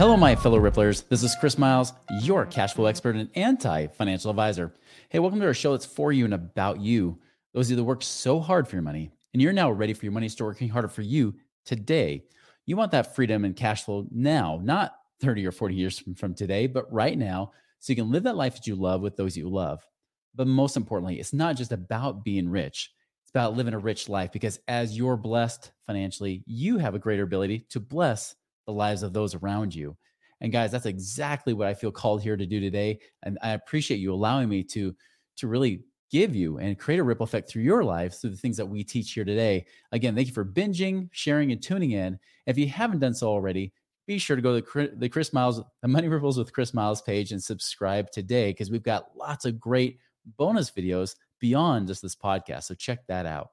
Hello, 0.00 0.16
my 0.16 0.34
fellow 0.34 0.58
Ripplers. 0.58 1.06
This 1.10 1.22
is 1.22 1.36
Chris 1.38 1.58
Miles, 1.58 1.92
your 2.22 2.46
cash 2.46 2.72
flow 2.72 2.86
expert 2.86 3.16
and 3.16 3.28
anti 3.34 3.86
financial 3.88 4.30
advisor. 4.30 4.72
Hey, 5.10 5.18
welcome 5.18 5.38
to 5.40 5.44
our 5.44 5.52
show 5.52 5.72
that's 5.72 5.84
for 5.84 6.10
you 6.10 6.24
and 6.24 6.32
about 6.32 6.80
you. 6.80 7.18
Those 7.52 7.66
of 7.66 7.72
you 7.72 7.76
that 7.76 7.84
work 7.84 8.02
so 8.02 8.40
hard 8.40 8.66
for 8.66 8.76
your 8.76 8.82
money, 8.82 9.10
and 9.34 9.42
you're 9.42 9.52
now 9.52 9.70
ready 9.70 9.92
for 9.92 10.06
your 10.06 10.12
money 10.12 10.26
to 10.26 10.32
start 10.32 10.48
working 10.48 10.70
harder 10.70 10.88
for 10.88 11.02
you 11.02 11.34
today. 11.66 12.24
You 12.64 12.76
want 12.76 12.92
that 12.92 13.14
freedom 13.14 13.44
and 13.44 13.54
cash 13.54 13.84
flow 13.84 14.06
now, 14.10 14.58
not 14.62 14.94
30 15.20 15.46
or 15.46 15.52
40 15.52 15.74
years 15.74 15.98
from, 15.98 16.14
from 16.14 16.34
today, 16.34 16.66
but 16.66 16.90
right 16.90 17.18
now, 17.18 17.52
so 17.78 17.92
you 17.92 17.96
can 17.96 18.10
live 18.10 18.22
that 18.22 18.36
life 18.36 18.54
that 18.54 18.66
you 18.66 18.76
love 18.76 19.02
with 19.02 19.18
those 19.18 19.36
you 19.36 19.50
love. 19.50 19.86
But 20.34 20.46
most 20.46 20.78
importantly, 20.78 21.20
it's 21.20 21.34
not 21.34 21.58
just 21.58 21.72
about 21.72 22.24
being 22.24 22.48
rich. 22.48 22.90
It's 23.22 23.32
about 23.32 23.54
living 23.54 23.74
a 23.74 23.78
rich 23.78 24.08
life 24.08 24.32
because 24.32 24.60
as 24.66 24.96
you're 24.96 25.18
blessed 25.18 25.72
financially, 25.86 26.42
you 26.46 26.78
have 26.78 26.94
a 26.94 26.98
greater 26.98 27.24
ability 27.24 27.66
to 27.68 27.80
bless 27.80 28.34
the 28.70 28.76
lives 28.76 29.02
of 29.02 29.12
those 29.12 29.34
around 29.34 29.74
you. 29.74 29.96
And 30.40 30.52
guys, 30.52 30.70
that's 30.70 30.86
exactly 30.86 31.52
what 31.52 31.66
I 31.66 31.74
feel 31.74 31.90
called 31.90 32.22
here 32.22 32.36
to 32.36 32.46
do 32.46 32.60
today. 32.60 33.00
And 33.22 33.38
I 33.42 33.50
appreciate 33.50 33.98
you 33.98 34.12
allowing 34.12 34.48
me 34.48 34.62
to 34.64 34.94
to 35.36 35.48
really 35.48 35.82
give 36.10 36.34
you 36.34 36.58
and 36.58 36.78
create 36.78 36.98
a 36.98 37.04
ripple 37.04 37.24
effect 37.24 37.48
through 37.48 37.62
your 37.62 37.84
lives 37.84 38.18
through 38.18 38.30
the 38.30 38.36
things 38.36 38.56
that 38.56 38.66
we 38.66 38.82
teach 38.82 39.12
here 39.12 39.24
today. 39.24 39.64
Again, 39.92 40.14
thank 40.14 40.26
you 40.26 40.34
for 40.34 40.44
binging, 40.44 41.08
sharing, 41.12 41.52
and 41.52 41.62
tuning 41.62 41.92
in. 41.92 42.18
If 42.46 42.58
you 42.58 42.68
haven't 42.68 42.98
done 42.98 43.14
so 43.14 43.28
already, 43.28 43.72
be 44.06 44.18
sure 44.18 44.34
to 44.34 44.42
go 44.42 44.60
to 44.60 44.90
the 44.96 45.08
Chris 45.08 45.32
Miles, 45.32 45.62
the 45.82 45.88
Money 45.88 46.08
Ripples 46.08 46.36
with 46.36 46.52
Chris 46.52 46.74
Miles 46.74 47.00
page 47.00 47.30
and 47.30 47.42
subscribe 47.42 48.10
today 48.10 48.50
because 48.50 48.70
we've 48.70 48.82
got 48.82 49.16
lots 49.16 49.44
of 49.44 49.60
great 49.60 49.98
bonus 50.36 50.70
videos 50.70 51.14
beyond 51.38 51.86
just 51.86 52.02
this 52.02 52.16
podcast. 52.16 52.64
So 52.64 52.74
check 52.74 53.06
that 53.06 53.24
out. 53.24 53.50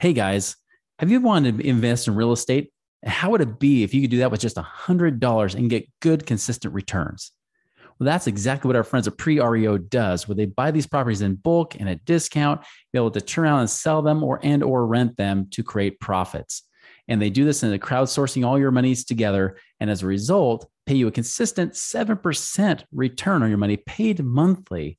Hey 0.00 0.12
guys, 0.12 0.56
have 0.98 1.10
you 1.10 1.20
wanted 1.20 1.58
to 1.58 1.66
invest 1.66 2.08
in 2.08 2.16
real 2.16 2.32
estate? 2.32 2.72
How 3.06 3.30
would 3.30 3.40
it 3.40 3.58
be 3.58 3.82
if 3.82 3.94
you 3.94 4.00
could 4.00 4.10
do 4.10 4.18
that 4.18 4.30
with 4.30 4.40
just 4.40 4.56
$100 4.56 5.54
and 5.54 5.70
get 5.70 5.88
good, 6.00 6.26
consistent 6.26 6.74
returns? 6.74 7.32
Well, 7.98 8.04
that's 8.04 8.26
exactly 8.26 8.68
what 8.68 8.76
our 8.76 8.84
friends 8.84 9.08
at 9.08 9.16
PreREO 9.16 9.88
does, 9.88 10.28
where 10.28 10.34
they 10.34 10.44
buy 10.44 10.70
these 10.70 10.86
properties 10.86 11.22
in 11.22 11.36
bulk 11.36 11.76
and 11.78 11.88
at 11.88 12.04
discount, 12.04 12.60
be 12.92 12.98
able 12.98 13.10
to 13.12 13.20
turn 13.20 13.44
around 13.44 13.60
and 13.60 13.70
sell 13.70 14.02
them 14.02 14.22
or 14.22 14.38
and 14.42 14.62
or 14.62 14.86
rent 14.86 15.16
them 15.16 15.48
to 15.52 15.62
create 15.62 15.98
profits. 15.98 16.62
And 17.08 17.22
they 17.22 17.30
do 17.30 17.44
this 17.44 17.62
in 17.62 17.70
the 17.70 17.78
crowdsourcing 17.78 18.44
all 18.44 18.58
your 18.58 18.70
monies 18.70 19.04
together, 19.04 19.56
and 19.80 19.88
as 19.88 20.02
a 20.02 20.06
result, 20.06 20.68
pay 20.84 20.94
you 20.94 21.06
a 21.06 21.12
consistent 21.12 21.72
7% 21.72 22.84
return 22.92 23.42
on 23.42 23.48
your 23.48 23.58
money 23.58 23.76
paid 23.76 24.22
monthly. 24.22 24.98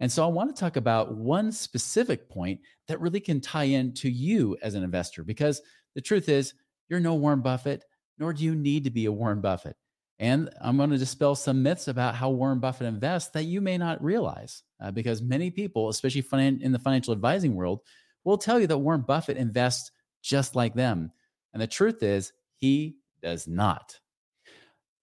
And 0.00 0.10
so 0.10 0.24
I 0.24 0.28
want 0.28 0.54
to 0.54 0.60
talk 0.60 0.76
about 0.76 1.14
one 1.14 1.50
specific 1.50 2.28
point 2.28 2.60
that 2.86 3.00
really 3.00 3.20
can 3.20 3.40
tie 3.40 3.64
into 3.64 4.08
you 4.08 4.56
as 4.62 4.74
an 4.74 4.84
investor 4.84 5.24
because 5.24 5.60
the 5.94 6.00
truth 6.00 6.28
is, 6.28 6.54
you're 6.88 7.00
no 7.00 7.14
Warren 7.14 7.40
Buffett, 7.40 7.84
nor 8.18 8.32
do 8.32 8.44
you 8.44 8.54
need 8.54 8.84
to 8.84 8.90
be 8.90 9.06
a 9.06 9.12
Warren 9.12 9.40
Buffett. 9.40 9.76
And 10.20 10.50
I'm 10.60 10.76
going 10.76 10.90
to 10.90 10.98
dispel 10.98 11.34
some 11.34 11.62
myths 11.62 11.88
about 11.88 12.14
how 12.14 12.30
Warren 12.30 12.60
Buffett 12.60 12.86
invests 12.86 13.30
that 13.30 13.44
you 13.44 13.60
may 13.60 13.78
not 13.78 14.02
realize, 14.02 14.62
uh, 14.80 14.90
because 14.90 15.22
many 15.22 15.50
people, 15.50 15.88
especially 15.88 16.24
in 16.32 16.72
the 16.72 16.78
financial 16.78 17.12
advising 17.12 17.54
world, 17.54 17.80
will 18.24 18.38
tell 18.38 18.58
you 18.58 18.66
that 18.66 18.78
Warren 18.78 19.02
Buffett 19.02 19.36
invests 19.36 19.90
just 20.22 20.56
like 20.56 20.74
them. 20.74 21.12
And 21.52 21.62
the 21.62 21.66
truth 21.66 22.02
is, 22.02 22.32
he 22.56 22.96
does 23.22 23.46
not. 23.46 23.98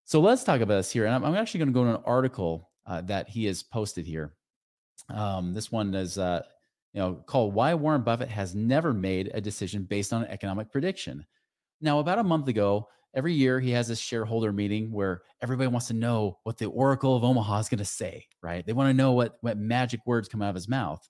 So 0.05 0.21
let's 0.21 0.43
talk 0.43 0.61
about 0.61 0.77
this 0.77 0.91
here. 0.91 1.05
And 1.05 1.15
I'm, 1.15 1.25
I'm 1.25 1.35
actually 1.35 1.59
going 1.59 1.69
to 1.69 1.73
go 1.73 1.83
to 1.83 1.95
an 1.95 2.03
article 2.05 2.69
uh, 2.85 3.01
that 3.01 3.27
he 3.27 3.45
has 3.45 3.63
posted 3.63 4.05
here. 4.05 4.33
Um, 5.09 5.51
this 5.53 5.71
one 5.71 5.93
is, 5.95 6.19
uh, 6.19 6.43
you 6.93 7.01
know, 7.01 7.15
called 7.25 7.53
"Why 7.53 7.73
Warren 7.73 8.03
Buffett 8.03 8.29
Has 8.29 8.55
Never 8.55 8.93
Made 8.93 9.31
a 9.33 9.41
Decision 9.41 9.83
Based 9.83 10.13
on 10.13 10.23
an 10.23 10.29
Economic 10.29 10.71
Prediction." 10.71 11.25
Now, 11.81 11.99
about 11.99 12.19
a 12.19 12.23
month 12.23 12.47
ago, 12.47 12.87
every 13.15 13.33
year 13.33 13.59
he 13.59 13.71
has 13.71 13.87
this 13.87 13.99
shareholder 13.99 14.53
meeting 14.53 14.91
where 14.91 15.23
everybody 15.41 15.67
wants 15.67 15.87
to 15.87 15.93
know 15.93 16.37
what 16.43 16.57
the 16.57 16.67
Oracle 16.67 17.15
of 17.15 17.23
Omaha 17.23 17.59
is 17.59 17.69
going 17.69 17.79
to 17.79 17.85
say. 17.85 18.27
Right? 18.43 18.65
They 18.65 18.73
want 18.73 18.89
to 18.89 18.93
know 18.93 19.13
what 19.13 19.37
what 19.41 19.57
magic 19.57 20.01
words 20.05 20.29
come 20.29 20.43
out 20.43 20.49
of 20.49 20.55
his 20.55 20.69
mouth. 20.69 21.07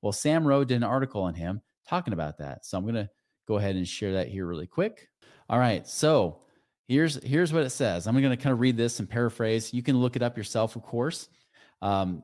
Well, 0.00 0.12
Sam 0.12 0.46
Ro 0.46 0.64
did 0.64 0.76
an 0.76 0.84
article 0.84 1.22
on 1.22 1.34
him 1.34 1.60
talking 1.86 2.14
about 2.14 2.38
that. 2.38 2.64
So 2.64 2.78
I'm 2.78 2.84
going 2.84 2.94
to 2.94 3.10
go 3.46 3.56
ahead 3.56 3.76
and 3.76 3.86
share 3.86 4.14
that 4.14 4.28
here 4.28 4.46
really 4.46 4.66
quick. 4.66 5.08
All 5.50 5.58
right. 5.58 5.86
So 5.86 6.40
Here's 6.88 7.22
here's 7.22 7.52
what 7.52 7.62
it 7.62 7.70
says. 7.70 8.06
I'm 8.06 8.18
going 8.18 8.30
to 8.30 8.42
kind 8.42 8.52
of 8.52 8.60
read 8.60 8.76
this 8.76 8.98
and 8.98 9.08
paraphrase. 9.08 9.72
You 9.74 9.82
can 9.82 9.98
look 9.98 10.16
it 10.16 10.22
up 10.22 10.36
yourself, 10.36 10.74
of 10.74 10.82
course. 10.82 11.28
Um, 11.82 12.22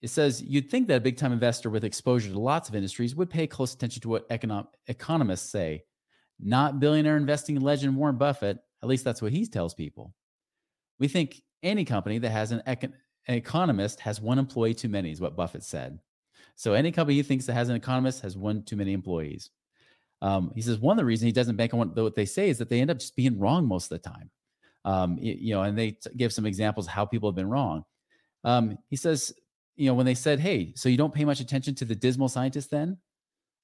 it 0.00 0.08
says 0.08 0.42
you'd 0.42 0.70
think 0.70 0.88
that 0.88 0.96
a 0.96 1.00
big 1.00 1.18
time 1.18 1.32
investor 1.32 1.68
with 1.68 1.84
exposure 1.84 2.30
to 2.30 2.38
lots 2.38 2.70
of 2.70 2.74
industries 2.74 3.14
would 3.14 3.28
pay 3.28 3.46
close 3.46 3.74
attention 3.74 4.00
to 4.02 4.08
what 4.08 4.28
econom- 4.30 4.68
economists 4.86 5.50
say. 5.50 5.84
Not 6.40 6.80
billionaire 6.80 7.18
investing 7.18 7.60
legend 7.60 7.94
Warren 7.94 8.16
Buffett. 8.16 8.58
At 8.82 8.88
least 8.88 9.04
that's 9.04 9.20
what 9.20 9.32
he 9.32 9.44
tells 9.44 9.74
people. 9.74 10.14
We 10.98 11.06
think 11.06 11.42
any 11.62 11.84
company 11.84 12.18
that 12.18 12.30
has 12.30 12.52
an, 12.52 12.62
econ- 12.66 12.94
an 13.28 13.34
economist 13.34 14.00
has 14.00 14.22
one 14.22 14.38
employee 14.38 14.72
too 14.72 14.88
many, 14.88 15.10
is 15.10 15.20
what 15.20 15.36
Buffett 15.36 15.62
said. 15.62 15.98
So 16.56 16.72
any 16.72 16.90
company 16.92 17.16
he 17.16 17.22
thinks 17.22 17.44
that 17.46 17.52
has 17.52 17.68
an 17.68 17.76
economist 17.76 18.22
has 18.22 18.38
one 18.38 18.62
too 18.62 18.76
many 18.76 18.94
employees. 18.94 19.50
Um, 20.22 20.52
he 20.54 20.62
says 20.62 20.78
one 20.78 20.94
of 20.94 20.98
the 20.98 21.06
reasons 21.06 21.26
he 21.26 21.32
doesn't 21.32 21.56
bank 21.56 21.72
on 21.74 21.78
what, 21.94 22.14
they 22.14 22.26
say 22.26 22.50
is 22.50 22.58
that 22.58 22.68
they 22.68 22.80
end 22.80 22.90
up 22.90 22.98
just 22.98 23.16
being 23.16 23.38
wrong 23.38 23.66
most 23.66 23.90
of 23.90 24.00
the 24.02 24.10
time. 24.10 24.30
Um, 24.84 25.18
you 25.20 25.54
know, 25.54 25.62
and 25.62 25.78
they 25.78 25.92
t- 25.92 26.10
give 26.16 26.32
some 26.32 26.46
examples 26.46 26.86
of 26.86 26.92
how 26.92 27.06
people 27.06 27.28
have 27.30 27.36
been 27.36 27.50
wrong. 27.50 27.84
Um, 28.44 28.78
he 28.88 28.96
says, 28.96 29.32
you 29.76 29.86
know, 29.86 29.94
when 29.94 30.06
they 30.06 30.14
said, 30.14 30.40
"Hey, 30.40 30.72
so 30.76 30.88
you 30.88 30.96
don't 30.96 31.14
pay 31.14 31.24
much 31.24 31.40
attention 31.40 31.74
to 31.76 31.84
the 31.84 31.94
dismal 31.94 32.28
scientist," 32.28 32.70
then 32.70 32.98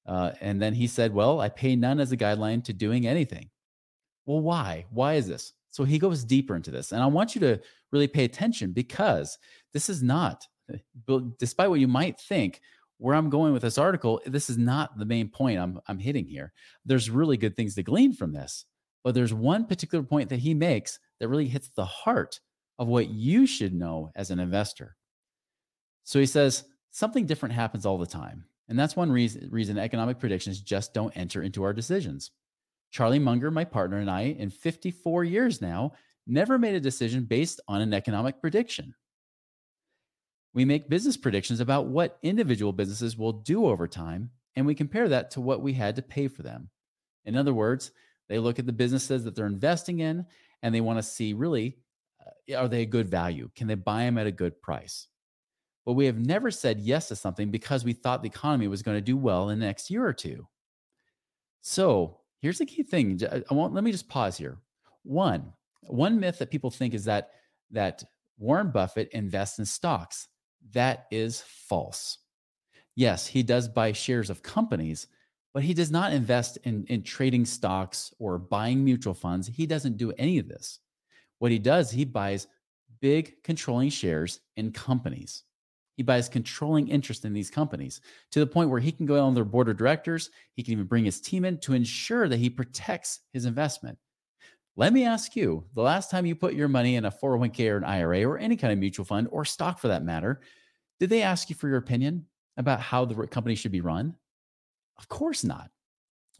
Uh, 0.07 0.31
and 0.41 0.61
then 0.61 0.73
he 0.73 0.87
said, 0.87 1.13
Well, 1.13 1.41
I 1.41 1.49
pay 1.49 1.75
none 1.75 1.99
as 1.99 2.11
a 2.11 2.17
guideline 2.17 2.63
to 2.65 2.73
doing 2.73 3.05
anything. 3.07 3.49
Well, 4.25 4.41
why? 4.41 4.85
Why 4.89 5.15
is 5.15 5.27
this? 5.27 5.53
So 5.69 5.83
he 5.83 5.99
goes 5.99 6.23
deeper 6.23 6.55
into 6.55 6.71
this. 6.71 6.91
And 6.91 7.03
I 7.03 7.07
want 7.07 7.35
you 7.35 7.41
to 7.41 7.59
really 7.91 8.07
pay 8.07 8.23
attention 8.23 8.71
because 8.71 9.37
this 9.73 9.89
is 9.89 10.01
not, 10.01 10.45
despite 11.39 11.69
what 11.69 11.79
you 11.79 11.87
might 11.87 12.19
think, 12.19 12.61
where 12.97 13.15
I'm 13.15 13.29
going 13.29 13.53
with 13.53 13.61
this 13.61 13.77
article, 13.77 14.21
this 14.25 14.49
is 14.49 14.57
not 14.57 14.97
the 14.97 15.05
main 15.05 15.29
point 15.29 15.59
I'm, 15.59 15.79
I'm 15.87 15.99
hitting 15.99 16.25
here. 16.25 16.51
There's 16.85 17.09
really 17.09 17.37
good 17.37 17.55
things 17.55 17.75
to 17.75 17.83
glean 17.83 18.13
from 18.13 18.33
this. 18.33 18.65
But 19.03 19.13
there's 19.13 19.33
one 19.33 19.65
particular 19.65 20.03
point 20.03 20.29
that 20.29 20.39
he 20.39 20.53
makes 20.53 20.99
that 21.19 21.27
really 21.27 21.47
hits 21.47 21.69
the 21.69 21.85
heart 21.85 22.39
of 22.79 22.87
what 22.87 23.09
you 23.09 23.45
should 23.45 23.73
know 23.73 24.11
as 24.15 24.31
an 24.31 24.39
investor. 24.39 24.95
So 26.03 26.19
he 26.19 26.25
says, 26.25 26.63
something 26.91 27.25
different 27.25 27.53
happens 27.53 27.85
all 27.85 27.97
the 27.97 28.05
time. 28.05 28.45
And 28.69 28.77
that's 28.77 28.95
one 28.95 29.11
reason, 29.11 29.47
reason 29.51 29.77
economic 29.77 30.19
predictions 30.19 30.59
just 30.59 30.93
don't 30.93 31.15
enter 31.15 31.41
into 31.41 31.63
our 31.63 31.73
decisions. 31.73 32.31
Charlie 32.91 33.19
Munger, 33.19 33.51
my 33.51 33.63
partner, 33.63 33.97
and 33.97 34.09
I, 34.09 34.35
in 34.37 34.49
54 34.49 35.23
years 35.23 35.61
now, 35.61 35.93
never 36.25 36.57
made 36.57 36.75
a 36.75 36.79
decision 36.79 37.23
based 37.23 37.61
on 37.67 37.81
an 37.81 37.93
economic 37.93 38.41
prediction. 38.41 38.93
We 40.57 40.65
make 40.65 40.89
business 40.89 41.17
predictions 41.17 41.59
about 41.59 41.85
what 41.85 42.17
individual 42.23 42.73
businesses 42.73 43.15
will 43.15 43.31
do 43.31 43.67
over 43.67 43.87
time, 43.87 44.31
and 44.55 44.65
we 44.65 44.73
compare 44.73 45.07
that 45.07 45.29
to 45.31 45.39
what 45.39 45.61
we 45.61 45.71
had 45.71 45.95
to 45.97 46.01
pay 46.01 46.27
for 46.27 46.41
them. 46.41 46.71
In 47.25 47.37
other 47.37 47.53
words, 47.53 47.91
they 48.27 48.39
look 48.39 48.57
at 48.57 48.65
the 48.65 48.73
businesses 48.73 49.23
that 49.23 49.35
they're 49.35 49.45
investing 49.45 49.99
in 49.99 50.25
and 50.63 50.73
they 50.73 50.81
want 50.81 50.97
to 50.97 51.03
see 51.03 51.33
really 51.33 51.77
uh, 52.49 52.55
are 52.55 52.67
they 52.67 52.81
a 52.81 52.87
good 52.87 53.07
value? 53.07 53.51
Can 53.55 53.67
they 53.67 53.75
buy 53.75 54.05
them 54.05 54.17
at 54.17 54.25
a 54.25 54.31
good 54.31 54.59
price? 54.59 55.07
But 55.85 55.93
we 55.93 56.07
have 56.07 56.17
never 56.17 56.49
said 56.49 56.79
yes 56.79 57.09
to 57.09 57.15
something 57.15 57.51
because 57.51 57.85
we 57.85 57.93
thought 57.93 58.23
the 58.23 58.29
economy 58.29 58.67
was 58.67 58.81
going 58.81 58.97
to 58.97 59.01
do 59.01 59.15
well 59.15 59.51
in 59.51 59.59
the 59.59 59.65
next 59.67 59.91
year 59.91 60.07
or 60.07 60.13
two. 60.13 60.47
So 61.61 62.17
here's 62.41 62.57
the 62.57 62.65
key 62.65 62.81
thing. 62.81 63.21
I 63.29 63.53
want, 63.53 63.75
let 63.75 63.83
me 63.83 63.91
just 63.91 64.09
pause 64.09 64.35
here. 64.35 64.57
One, 65.03 65.53
one 65.81 66.19
myth 66.19 66.39
that 66.39 66.49
people 66.49 66.71
think 66.71 66.95
is 66.95 67.05
that 67.05 67.29
that 67.69 68.03
Warren 68.39 68.71
Buffett 68.71 69.09
invests 69.11 69.59
in 69.59 69.65
stocks. 69.65 70.27
That 70.73 71.07
is 71.11 71.41
false. 71.41 72.17
Yes, 72.95 73.27
he 73.27 73.43
does 73.43 73.67
buy 73.67 73.91
shares 73.91 74.29
of 74.29 74.41
companies, 74.41 75.07
but 75.53 75.63
he 75.63 75.73
does 75.73 75.91
not 75.91 76.13
invest 76.13 76.57
in, 76.63 76.85
in 76.85 77.03
trading 77.03 77.45
stocks 77.45 78.13
or 78.19 78.37
buying 78.37 78.83
mutual 78.83 79.13
funds. 79.13 79.47
He 79.47 79.65
doesn't 79.65 79.97
do 79.97 80.11
any 80.17 80.39
of 80.39 80.47
this. 80.47 80.79
What 81.39 81.51
he 81.51 81.59
does, 81.59 81.91
he 81.91 82.05
buys 82.05 82.47
big 82.99 83.35
controlling 83.43 83.89
shares 83.89 84.39
in 84.55 84.71
companies. 84.71 85.43
He 85.95 86.03
buys 86.03 86.29
controlling 86.29 86.87
interest 86.87 87.25
in 87.25 87.33
these 87.33 87.49
companies 87.49 88.01
to 88.31 88.39
the 88.39 88.47
point 88.47 88.69
where 88.69 88.79
he 88.79 88.91
can 88.91 89.07
go 89.07 89.23
on 89.23 89.33
their 89.33 89.43
board 89.43 89.67
of 89.67 89.77
directors. 89.77 90.29
He 90.53 90.63
can 90.63 90.73
even 90.73 90.85
bring 90.85 91.05
his 91.05 91.19
team 91.19 91.43
in 91.43 91.57
to 91.59 91.73
ensure 91.73 92.27
that 92.29 92.37
he 92.37 92.51
protects 92.51 93.21
his 93.33 93.45
investment. 93.45 93.97
Let 94.75 94.93
me 94.93 95.05
ask 95.05 95.35
you 95.35 95.65
the 95.73 95.81
last 95.81 96.11
time 96.11 96.27
you 96.27 96.35
put 96.35 96.53
your 96.53 96.67
money 96.67 96.97
in 96.97 97.05
a 97.05 97.11
401k 97.11 97.71
or 97.71 97.77
an 97.77 97.83
IRA 97.83 98.23
or 98.25 98.37
any 98.37 98.55
kind 98.55 98.71
of 98.71 98.77
mutual 98.77 99.05
fund 99.05 99.27
or 99.31 99.43
stock 99.43 99.79
for 99.79 99.87
that 99.87 100.03
matter, 100.03 100.41
did 100.99 101.09
they 101.09 101.21
ask 101.21 101.49
you 101.49 101.55
for 101.55 101.67
your 101.67 101.77
opinion 101.77 102.25
about 102.57 102.79
how 102.79 103.05
the 103.05 103.27
company 103.27 103.55
should 103.55 103.71
be 103.71 103.81
run? 103.81 104.15
Of 104.97 105.07
course 105.09 105.43
not. 105.43 105.69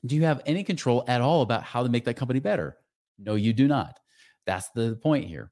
Do 0.06 0.16
you 0.16 0.24
have 0.24 0.42
any 0.46 0.64
control 0.64 1.04
at 1.08 1.22
all 1.22 1.42
about 1.42 1.64
how 1.64 1.84
to 1.84 1.90
make 1.90 2.06
that 2.06 2.16
company 2.16 2.40
better? 2.40 2.78
No, 3.20 3.36
you 3.36 3.54
do 3.54 3.68
not. 3.68 4.00
That's 4.46 4.70
the 4.70 4.98
point 5.02 5.26
here. 5.26 5.52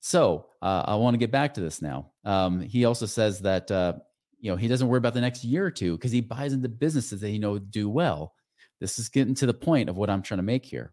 So 0.00 0.46
uh, 0.60 0.84
I 0.86 0.94
want 0.96 1.14
to 1.14 1.18
get 1.18 1.30
back 1.30 1.54
to 1.54 1.60
this 1.60 1.80
now. 1.80 2.10
Um, 2.24 2.60
he 2.60 2.84
also 2.84 3.06
says 3.06 3.40
that 3.40 3.70
uh, 3.70 3.94
you 4.40 4.50
know 4.50 4.56
he 4.56 4.68
doesn't 4.68 4.88
worry 4.88 4.98
about 4.98 5.14
the 5.14 5.20
next 5.20 5.44
year 5.44 5.64
or 5.64 5.70
two 5.70 5.96
because 5.96 6.10
he 6.10 6.20
buys 6.20 6.52
into 6.52 6.68
businesses 6.68 7.20
that 7.20 7.28
he 7.28 7.38
know 7.38 7.58
do 7.58 7.88
well. 7.88 8.34
This 8.80 8.98
is 8.98 9.08
getting 9.08 9.34
to 9.36 9.46
the 9.46 9.54
point 9.54 9.88
of 9.88 9.96
what 9.96 10.10
I'm 10.10 10.22
trying 10.22 10.38
to 10.38 10.42
make 10.42 10.64
here. 10.64 10.92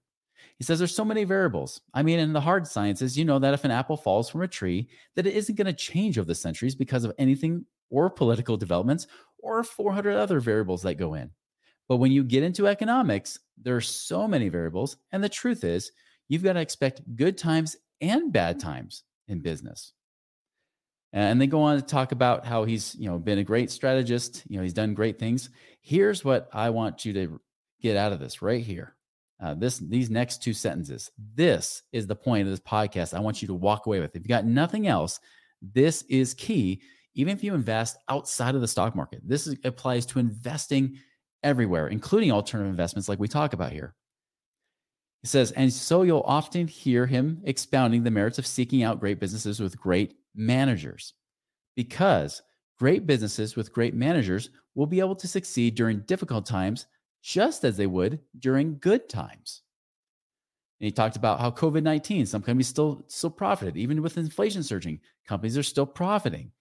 He 0.60 0.66
says 0.66 0.78
there's 0.78 0.94
so 0.94 1.06
many 1.06 1.24
variables. 1.24 1.80
I 1.94 2.04
mean, 2.04 2.20
in 2.20 2.34
the 2.34 2.42
hard 2.42 2.68
sciences, 2.68 3.18
you 3.18 3.24
know 3.24 3.40
that 3.40 3.54
if 3.54 3.64
an 3.64 3.72
apple 3.72 3.96
falls 3.96 4.30
from 4.30 4.42
a 4.42 4.48
tree, 4.48 4.90
that 5.16 5.26
it 5.26 5.34
isn't 5.34 5.56
going 5.56 5.68
to 5.68 5.74
change 5.74 6.20
over 6.20 6.28
the 6.28 6.36
centuries 6.36 6.76
because 6.76 7.06
of 7.06 7.14
anything 7.18 7.66
or 7.90 8.10
political 8.10 8.58
developments 8.58 9.08
or 9.40 9.64
400 9.64 10.18
other 10.18 10.42
variables 10.42 10.82
that 10.82 10.96
go 10.96 11.14
in. 11.14 11.32
But 11.88 11.98
when 11.98 12.12
you 12.12 12.26
get 12.26 12.44
into 12.44 12.68
economics, 12.68 13.40
there 13.58 13.76
are 13.76 13.82
so 13.82 14.28
many 14.28 14.50
variables, 14.50 14.98
and 15.14 15.24
the 15.24 15.30
truth 15.30 15.64
is, 15.64 15.92
you've 16.28 16.44
got 16.44 16.54
to 16.54 16.60
expect 16.60 17.02
good 17.16 17.38
times 17.38 17.78
and 18.02 18.32
bad 18.32 18.60
times 18.60 19.04
in 19.30 19.40
business. 19.40 19.94
And 21.14 21.42
they 21.42 21.48
go 21.48 21.62
on 21.62 21.78
to 21.78 21.82
talk 21.82 22.12
about 22.12 22.46
how 22.46 22.66
he's, 22.66 22.96
you 22.96 23.10
know, 23.10 23.18
been 23.18 23.40
a 23.40 23.44
great 23.44 23.72
strategist. 23.72 24.44
You 24.48 24.58
know, 24.58 24.64
he's 24.64 24.74
done 24.74 24.94
great 24.94 25.18
things. 25.18 25.50
Here's 25.82 26.24
what 26.24 26.50
I 26.54 26.70
want 26.70 27.06
you 27.06 27.14
to 27.14 27.42
get 27.82 27.98
out 27.98 28.12
of 28.12 28.20
this 28.20 28.42
right 28.42 28.64
here. 28.64 28.94
Uh, 29.41 29.53
this 29.53 29.77
these 29.77 30.09
next 30.09 30.44
two 30.44 30.53
sentences. 30.53 31.12
This 31.36 31.83
is 31.94 32.07
the 32.07 32.15
point 32.15 32.47
of 32.47 32.51
this 32.51 32.59
podcast. 32.59 33.13
I 33.13 33.21
want 33.21 33.41
you 33.41 33.47
to 33.47 33.53
walk 33.53 33.86
away 33.86 34.00
with. 34.00 34.15
If 34.15 34.24
you 34.24 34.27
got 34.27 34.45
nothing 34.45 34.88
else, 34.88 35.19
this 35.62 36.03
is 36.03 36.33
key. 36.33 36.81
Even 37.15 37.36
if 37.36 37.44
you 37.44 37.53
invest 37.53 37.97
outside 38.09 38.56
of 38.56 38.62
the 38.62 38.68
stock 38.68 38.95
market, 38.95 39.21
this 39.25 39.47
is, 39.47 39.56
applies 39.63 40.06
to 40.07 40.19
investing 40.19 40.97
everywhere, 41.44 41.88
including 41.88 42.31
alternative 42.31 42.69
investments, 42.69 43.09
like 43.09 43.19
we 43.19 43.27
talk 43.27 43.53
about 43.53 43.71
here. 43.71 43.95
He 45.21 45.27
says, 45.27 45.51
and 45.51 45.71
so 45.71 46.03
you'll 46.03 46.24
often 46.25 46.68
hear 46.68 47.06
him 47.06 47.41
expounding 47.44 48.03
the 48.03 48.12
merits 48.12 48.39
of 48.39 48.47
seeking 48.47 48.83
out 48.83 49.00
great 49.00 49.19
businesses 49.19 49.59
with 49.59 49.80
great 49.80 50.15
managers. 50.36 51.13
Because 51.75 52.41
great 52.77 53.06
businesses 53.06 53.56
with 53.56 53.74
great 53.74 53.94
managers 53.94 54.50
will 54.75 54.86
be 54.86 55.00
able 55.00 55.15
to 55.15 55.27
succeed 55.27 55.75
during 55.75 56.00
difficult 56.01 56.45
times 56.45 56.88
just 57.21 57.63
as 57.63 57.77
they 57.77 57.88
would 57.88 58.19
during 58.38 58.77
good 58.80 59.10
times. 59.10 59.62
And 60.80 60.86
he 60.86 60.92
talked 60.92 61.18
about 61.18 61.39
how 61.39 61.51
COVID 61.51 61.83
19, 61.83 62.25
some 62.25 62.42
companies 62.42 62.68
still, 62.68 63.04
still 63.07 63.30
profited. 63.30 63.75
Even 63.75 64.01
with 64.01 64.18
inflation 64.18 64.63
surging, 64.63 65.00
companies 65.27 65.57
are 65.57 65.63
still 65.63 65.86
profiting. 65.86 66.51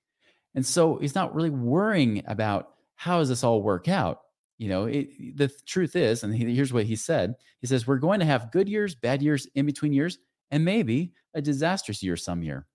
And 0.54 0.66
so 0.66 0.98
he's 0.98 1.14
not 1.14 1.34
really 1.34 1.50
worrying 1.50 2.22
about 2.26 2.70
how 2.96 3.18
does 3.18 3.28
this 3.28 3.44
all 3.44 3.62
work 3.62 3.86
out 3.86 4.22
you 4.58 4.68
know 4.68 4.84
it, 4.86 5.36
the 5.36 5.48
truth 5.66 5.96
is 5.96 6.24
and 6.24 6.34
here's 6.34 6.72
what 6.72 6.84
he 6.84 6.96
said 6.96 7.34
he 7.60 7.66
says 7.66 7.86
we're 7.86 7.96
going 7.96 8.20
to 8.20 8.26
have 8.26 8.52
good 8.52 8.68
years 8.68 8.94
bad 8.94 9.22
years 9.22 9.46
in 9.54 9.64
between 9.64 9.92
years 9.92 10.18
and 10.50 10.64
maybe 10.64 11.12
a 11.34 11.40
disastrous 11.40 12.02
year 12.02 12.16
some 12.16 12.42
year 12.42 12.66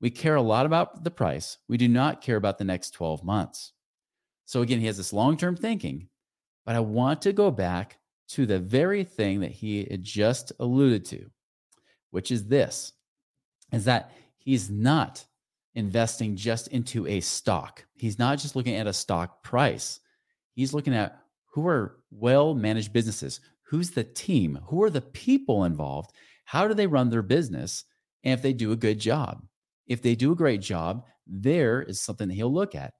we 0.00 0.08
care 0.08 0.36
a 0.36 0.42
lot 0.42 0.66
about 0.66 1.04
the 1.04 1.10
price 1.10 1.58
we 1.68 1.76
do 1.76 1.88
not 1.88 2.22
care 2.22 2.36
about 2.36 2.58
the 2.58 2.64
next 2.64 2.92
12 2.92 3.22
months 3.24 3.72
so 4.46 4.62
again 4.62 4.80
he 4.80 4.86
has 4.86 4.96
this 4.96 5.12
long-term 5.12 5.56
thinking 5.56 6.08
but 6.70 6.76
i 6.76 6.80
want 6.80 7.20
to 7.20 7.32
go 7.32 7.50
back 7.50 7.98
to 8.28 8.46
the 8.46 8.60
very 8.60 9.02
thing 9.02 9.40
that 9.40 9.50
he 9.50 9.84
had 9.90 10.04
just 10.04 10.52
alluded 10.60 11.04
to 11.04 11.28
which 12.10 12.30
is 12.30 12.46
this 12.46 12.92
is 13.72 13.84
that 13.86 14.12
he's 14.36 14.70
not 14.70 15.24
investing 15.74 16.36
just 16.36 16.68
into 16.68 17.06
a 17.06 17.20
stock. 17.20 17.84
He's 17.94 18.18
not 18.18 18.38
just 18.38 18.56
looking 18.56 18.74
at 18.74 18.86
a 18.86 18.92
stock 18.92 19.42
price. 19.42 20.00
He's 20.54 20.74
looking 20.74 20.94
at 20.94 21.18
who 21.52 21.66
are 21.66 21.98
well 22.10 22.54
managed 22.54 22.92
businesses, 22.92 23.40
who's 23.62 23.90
the 23.90 24.04
team, 24.04 24.58
who 24.66 24.82
are 24.82 24.90
the 24.90 25.00
people 25.00 25.64
involved, 25.64 26.12
how 26.44 26.66
do 26.66 26.74
they 26.74 26.86
run 26.86 27.10
their 27.10 27.22
business, 27.22 27.84
and 28.24 28.34
if 28.34 28.42
they 28.42 28.52
do 28.52 28.72
a 28.72 28.76
good 28.76 28.98
job. 28.98 29.42
If 29.86 30.02
they 30.02 30.14
do 30.14 30.32
a 30.32 30.36
great 30.36 30.60
job, 30.60 31.04
there 31.26 31.82
is 31.82 32.00
something 32.00 32.28
that 32.28 32.34
he'll 32.34 32.52
look 32.52 32.74
at. 32.74 32.94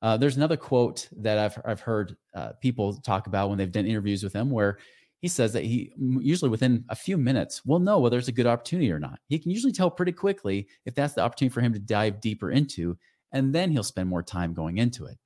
Uh, 0.00 0.16
there's 0.16 0.36
another 0.36 0.56
quote 0.56 1.08
that 1.16 1.38
I've 1.38 1.58
I've 1.64 1.80
heard 1.80 2.16
uh, 2.34 2.52
people 2.60 2.94
talk 2.94 3.26
about 3.26 3.48
when 3.48 3.58
they've 3.58 3.72
done 3.72 3.86
interviews 3.86 4.22
with 4.22 4.32
him, 4.32 4.50
where 4.50 4.78
he 5.20 5.28
says 5.28 5.52
that 5.52 5.64
he 5.64 5.92
usually 5.98 6.50
within 6.50 6.84
a 6.88 6.94
few 6.94 7.18
minutes 7.18 7.64
will 7.64 7.80
know 7.80 7.98
whether 7.98 8.18
it's 8.18 8.28
a 8.28 8.32
good 8.32 8.46
opportunity 8.46 8.92
or 8.92 9.00
not. 9.00 9.18
He 9.28 9.38
can 9.38 9.50
usually 9.50 9.72
tell 9.72 9.90
pretty 9.90 10.12
quickly 10.12 10.68
if 10.86 10.94
that's 10.94 11.14
the 11.14 11.22
opportunity 11.22 11.52
for 11.52 11.60
him 11.60 11.72
to 11.72 11.80
dive 11.80 12.20
deeper 12.20 12.52
into, 12.52 12.96
and 13.32 13.52
then 13.52 13.70
he'll 13.70 13.82
spend 13.82 14.08
more 14.08 14.22
time 14.22 14.54
going 14.54 14.78
into 14.78 15.06
it. 15.06 15.18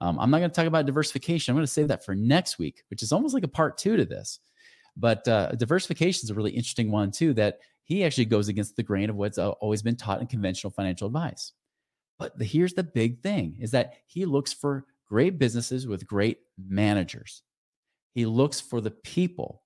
Um, 0.00 0.18
I'm 0.18 0.30
not 0.30 0.38
going 0.38 0.50
to 0.50 0.54
talk 0.54 0.66
about 0.66 0.86
diversification. 0.86 1.52
I'm 1.52 1.56
going 1.56 1.66
to 1.66 1.72
save 1.72 1.88
that 1.88 2.04
for 2.04 2.14
next 2.14 2.58
week, 2.58 2.82
which 2.90 3.02
is 3.02 3.12
almost 3.12 3.34
like 3.34 3.44
a 3.44 3.48
part 3.48 3.78
two 3.78 3.96
to 3.96 4.04
this. 4.04 4.40
But 4.96 5.26
uh, 5.28 5.52
diversification 5.52 6.24
is 6.24 6.30
a 6.30 6.34
really 6.34 6.50
interesting 6.50 6.90
one 6.90 7.10
too. 7.12 7.32
That 7.34 7.60
he 7.84 8.04
actually 8.04 8.24
goes 8.24 8.48
against 8.48 8.76
the 8.76 8.82
grain 8.82 9.08
of 9.08 9.16
what's 9.16 9.38
always 9.38 9.82
been 9.82 9.96
taught 9.96 10.20
in 10.20 10.26
conventional 10.26 10.72
financial 10.72 11.06
advice. 11.06 11.52
But 12.18 12.38
the, 12.38 12.44
here's 12.44 12.74
the 12.74 12.82
big 12.82 13.22
thing: 13.22 13.56
is 13.60 13.70
that 13.72 13.94
he 14.06 14.24
looks 14.24 14.52
for 14.52 14.84
great 15.08 15.38
businesses 15.38 15.86
with 15.86 16.06
great 16.06 16.38
managers. 16.58 17.42
He 18.12 18.26
looks 18.26 18.60
for 18.60 18.80
the 18.80 18.90
people. 18.90 19.62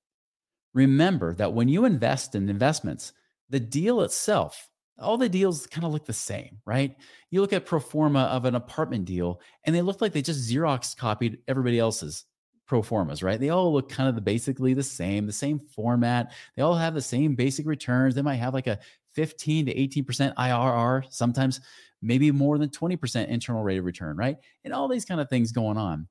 Remember 0.75 1.35
that 1.35 1.52
when 1.52 1.69
you 1.69 1.85
invest 1.85 2.35
in 2.35 2.49
investments, 2.49 3.12
the 3.49 3.61
deal 3.61 4.02
itself 4.02 4.71
all 5.00 5.16
the 5.16 5.28
deals 5.28 5.66
kind 5.66 5.85
of 5.85 5.92
look 5.92 6.04
the 6.04 6.12
same, 6.12 6.59
right? 6.66 6.95
You 7.30 7.40
look 7.40 7.52
at 7.52 7.66
pro 7.66 7.80
forma 7.80 8.21
of 8.25 8.45
an 8.45 8.54
apartment 8.54 9.07
deal, 9.07 9.40
and 9.64 9.75
they 9.75 9.83
look 9.83 10.00
like 10.00 10.12
they 10.12 10.23
just 10.23 10.49
Xerox 10.49 10.97
copied 10.97 11.38
everybody 11.49 11.78
else's 11.78 12.25
pro 12.66 12.83
formas, 12.83 13.23
right? 13.23 13.40
They 13.40 13.49
all 13.49 13.73
look 13.73 13.88
kind 13.88 14.09
of 14.09 14.14
the, 14.14 14.21
basically 14.21 14.75
the 14.75 14.83
same, 14.83 15.26
the 15.26 15.33
same 15.33 15.59
format. 15.59 16.33
They 16.54 16.62
all 16.62 16.76
have 16.76 16.95
the 16.95 17.00
same 17.00 17.35
basic 17.35 17.66
returns. 17.66 18.14
They 18.14 18.23
might 18.23 18.37
have 18.37 18.54
like 18.54 18.69
a 18.69 18.78
15 19.14 19.66
to 19.66 19.75
18% 19.75 20.35
IRR, 20.37 21.04
sometimes 21.11 21.61
maybe 22.02 22.30
more 22.30 22.59
than 22.59 22.69
20% 22.69 23.28
internal 23.28 23.62
rate 23.62 23.78
of 23.78 23.85
return, 23.85 24.16
right? 24.16 24.37
And 24.64 24.73
all 24.73 24.88
these 24.88 25.04
kind 25.04 25.21
of 25.21 25.28
things 25.28 25.52
going 25.52 25.76
on. 25.76 26.09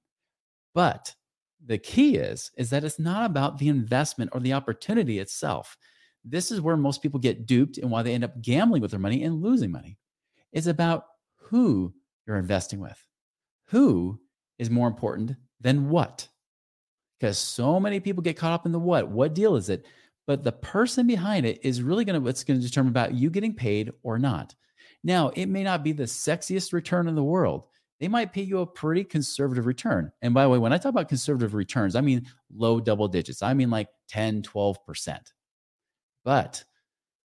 But 0.74 1.14
the 1.66 1.78
key 1.78 2.16
is 2.16 2.52
is 2.58 2.70
that 2.70 2.84
it's 2.84 3.00
not 3.00 3.26
about 3.26 3.58
the 3.58 3.68
investment 3.68 4.32
or 4.34 4.40
the 4.40 4.54
opportunity 4.54 5.20
itself. 5.20 5.78
This 6.24 6.52
is 6.52 6.62
where 6.62 6.78
most 6.78 7.02
people 7.02 7.20
get 7.20 7.46
duped 7.46 7.78
and 7.78 7.90
why 7.90 8.04
they 8.04 8.14
end 8.14 8.24
up 8.24 8.42
gambling 8.42 8.82
with 8.82 8.92
their 8.92 9.00
money 9.00 9.24
and 9.24 9.42
losing 9.42 9.72
money. 9.72 9.98
It's 10.52 10.68
about 10.68 11.06
who 11.36 11.94
you're 12.26 12.38
investing 12.38 12.80
with. 12.80 12.98
Who 13.68 14.20
is 14.58 14.70
more 14.70 14.88
important 14.88 15.36
than 15.62 15.90
what? 15.90 16.28
Because 17.20 17.38
so 17.38 17.80
many 17.80 18.00
people 18.00 18.24
get 18.24 18.38
caught 18.38 18.54
up 18.54 18.66
in 18.66 18.72
the 18.72 18.80
what. 18.80 19.10
What 19.10 19.36
deal 19.36 19.56
is 19.56 19.70
it? 19.70 19.86
But 20.28 20.44
the 20.44 20.52
person 20.52 21.08
behind 21.08 21.46
it 21.46 21.60
is 21.64 21.82
really 21.82 22.06
going 22.06 22.14
to 22.14 22.24
what's 22.24 22.44
going 22.44 22.60
to 22.60 22.66
determine 22.66 22.92
about 22.92 23.16
you 23.16 23.30
getting 23.30 23.56
paid 23.56 23.92
or 24.04 24.20
not. 24.20 24.54
Now, 25.04 25.30
it 25.30 25.48
may 25.48 25.64
not 25.64 25.84
be 25.84 25.92
the 25.92 26.04
sexiest 26.04 26.74
return 26.74 27.08
in 27.08 27.16
the 27.16 27.24
world. 27.24 27.64
They 28.00 28.08
might 28.08 28.34
pay 28.34 28.44
you 28.44 28.60
a 28.60 28.66
pretty 28.66 29.04
conservative 29.04 29.66
return. 29.66 30.12
And 30.22 30.34
by 30.34 30.44
the 30.44 30.50
way, 30.50 30.58
when 30.58 30.74
I 30.74 30.78
talk 30.78 30.92
about 30.92 31.10
conservative 31.10 31.54
returns, 31.54 31.96
I 31.96 32.02
mean 32.02 32.26
low 32.54 32.80
double 32.80 33.08
digits. 33.08 33.42
I 33.42 33.54
mean 33.54 33.70
like 33.70 33.90
10, 34.10 34.42
12%. 34.44 35.20
But 36.24 36.64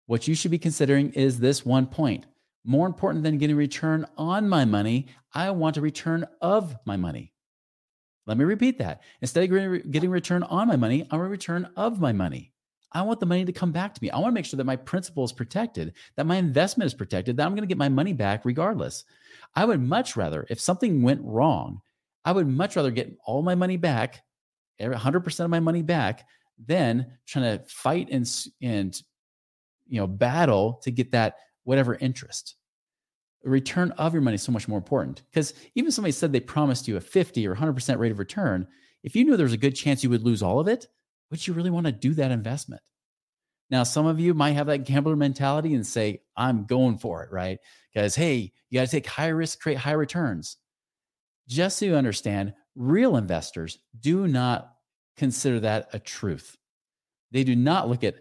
what 0.06 0.28
you 0.28 0.36
should 0.36 0.52
be 0.52 0.60
considering 0.60 1.12
is 1.14 1.40
this 1.40 1.66
one 1.66 1.88
point. 1.88 2.26
More 2.66 2.88
important 2.88 3.24
than 3.24 3.38
getting 3.38 3.56
return 3.56 4.06
on 4.18 4.50
my 4.50 4.66
money, 4.66 5.08
I 5.34 5.52
want 5.52 5.78
a 5.78 5.82
return 5.82 6.28
of 6.42 6.76
my 6.86 6.98
money. 6.98 7.34
Let 8.28 8.38
me 8.38 8.46
repeat 8.46 8.78
that. 8.80 9.02
Instead 9.22 9.52
of 9.52 9.92
getting 9.92 10.10
return 10.10 10.44
on 10.44 10.68
my 10.68 10.76
money, 10.76 11.08
I 11.10 11.16
want 11.16 11.28
a 11.28 11.32
return 11.32 11.70
of 11.76 12.00
my 12.00 12.12
money. 12.12 12.52
I 12.91 13.01
want 13.03 13.19
the 13.19 13.25
money 13.25 13.46
to 13.46 13.51
come 13.51 13.72
back 13.72 13.93
to 13.93 14.03
me. 14.03 14.10
I 14.10 14.17
want 14.17 14.31
to 14.31 14.34
make 14.34 14.46
sure 14.46 14.58
that 14.58 14.65
my 14.65 14.75
principal 14.75 15.24
is 15.24 15.31
protected, 15.31 15.93
that 16.15 16.25
my 16.25 16.38
investment 16.38 16.88
is 16.88 16.93
protected, 16.93 17.38
that 17.38 17.46
I'm 17.46 17.53
going 17.53 17.62
to 17.62 17.67
get 17.67 17.77
my 17.77 17.89
money 17.89 18.13
back 18.13 18.46
regardless. 18.46 19.05
I 19.55 19.65
would 19.65 19.81
much 19.81 20.15
rather, 20.15 20.46
if 20.50 20.60
something 20.60 21.01
went 21.01 21.22
wrong, 21.24 21.81
I 22.25 22.31
would 22.31 22.48
much 22.48 22.75
rather 22.75 22.91
get 22.91 23.15
all 23.25 23.41
my 23.41 23.55
money 23.55 23.77
back, 23.77 24.24
100% 24.81 25.39
of 25.39 25.50
my 25.50 25.60
money 25.60 25.81
back, 25.81 26.25
than 26.65 27.05
trying 27.25 27.58
to 27.58 27.63
fight 27.65 28.10
and, 28.12 28.29
and 28.62 29.01
you 29.88 30.00
know, 30.00 30.08
battle 30.08 30.79
to 30.84 30.91
get 30.91 31.12
that 31.12 31.36
whatever 31.63 31.96
interest. 31.96 32.55
The 33.43 33.50
return 33.50 33.91
of 33.91 34.13
your 34.13 34.22
money 34.22 34.36
is 34.36 34.43
so 34.43 34.51
much 34.51 34.67
more 34.67 34.77
important 34.77 35.24
because 35.31 35.53
even 35.75 35.91
somebody 35.91 36.12
said 36.12 36.34
they 36.34 36.41
promised 36.41 36.88
you 36.88 36.98
a 36.98 37.01
50 37.01 37.48
or 37.48 37.55
100% 37.55 37.98
rate 37.98 38.12
of 38.12 38.19
return, 38.19 38.67
if 39.03 39.15
you 39.15 39.24
knew 39.24 39.38
there 39.38 39.46
was 39.46 39.53
a 39.53 39.58
good 39.58 39.75
chance 39.75 40.03
you 40.03 40.10
would 40.10 40.24
lose 40.24 40.43
all 40.43 40.60
of 40.60 40.67
it, 40.67 40.88
would 41.32 41.46
you 41.46 41.54
really 41.54 41.70
want 41.70 41.86
to 41.86 41.92
do 41.92 42.14
that 42.16 42.32
investment? 42.32 42.82
Now, 43.70 43.84
some 43.84 44.08
of 44.08 44.20
you 44.20 44.34
might 44.34 44.54
have 44.54 44.68
that 44.68 44.86
gambler 44.86 45.16
mentality 45.16 45.76
and 45.76 45.86
say, 45.86 46.22
I'm 46.36 46.66
going 46.66 46.98
for 46.98 47.24
it, 47.24 47.32
right? 47.32 47.60
Because, 47.94 48.16
hey, 48.16 48.52
you 48.70 48.80
got 48.80 48.86
to 48.86 48.92
take 48.92 49.06
high 49.06 49.28
risk, 49.28 49.60
create 49.60 49.78
high 49.78 49.92
returns. 49.92 50.58
Just 51.48 51.78
so 51.78 51.86
you 51.86 51.96
understand, 51.96 52.54
real 52.76 53.16
investors 53.16 53.80
do 54.00 54.28
not 54.28 54.74
consider 55.18 55.60
that 55.60 55.90
a 55.94 56.00
truth. 56.00 56.58
They 57.32 57.44
do 57.44 57.56
not 57.56 57.90
look 57.90 58.04
at 58.04 58.16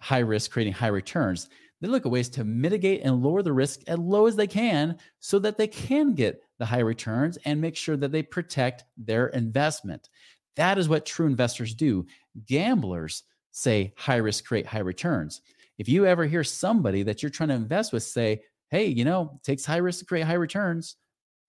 high 0.00 0.18
risk, 0.18 0.52
creating 0.52 0.74
high 0.74 0.88
returns. 0.88 1.48
They 1.80 1.88
look 1.88 2.06
at 2.06 2.12
ways 2.12 2.28
to 2.30 2.44
mitigate 2.44 3.02
and 3.02 3.22
lower 3.22 3.42
the 3.42 3.52
risk 3.52 3.80
as 3.88 3.98
low 3.98 4.26
as 4.26 4.36
they 4.36 4.46
can 4.46 4.98
so 5.18 5.40
that 5.40 5.58
they 5.58 5.66
can 5.66 6.14
get 6.14 6.40
the 6.58 6.66
high 6.66 6.78
returns 6.78 7.38
and 7.44 7.60
make 7.60 7.74
sure 7.74 7.96
that 7.96 8.12
they 8.12 8.22
protect 8.22 8.84
their 8.96 9.28
investment. 9.28 10.08
That 10.54 10.78
is 10.78 10.88
what 10.88 11.06
true 11.06 11.26
investors 11.26 11.74
do. 11.74 12.06
Gamblers 12.46 13.24
say 13.50 13.92
high 13.96 14.16
risk 14.16 14.44
create 14.44 14.66
high 14.66 14.80
returns. 14.80 15.42
If 15.78 15.88
you 15.88 16.06
ever 16.06 16.24
hear 16.24 16.44
somebody 16.44 17.02
that 17.02 17.22
you're 17.22 17.30
trying 17.30 17.50
to 17.50 17.54
invest 17.54 17.92
with 17.92 18.02
say, 18.02 18.42
hey, 18.70 18.86
you 18.86 19.04
know, 19.04 19.40
takes 19.42 19.64
high 19.64 19.78
risk 19.78 20.00
to 20.00 20.04
create 20.06 20.26
high 20.26 20.34
returns, 20.34 20.96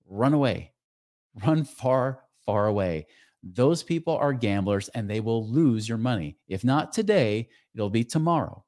run 0.07 0.33
away, 0.33 0.73
run 1.45 1.63
far, 1.63 2.23
far 2.45 2.67
away. 2.67 3.07
Those 3.43 3.83
people 3.83 4.15
are 4.15 4.33
gamblers 4.33 4.89
and 4.89 5.09
they 5.09 5.19
will 5.19 5.49
lose 5.49 5.87
your 5.87 5.97
money. 5.97 6.37
If 6.47 6.63
not 6.63 6.93
today, 6.93 7.49
it'll 7.73 7.89
be 7.89 8.03
tomorrow. 8.03 8.63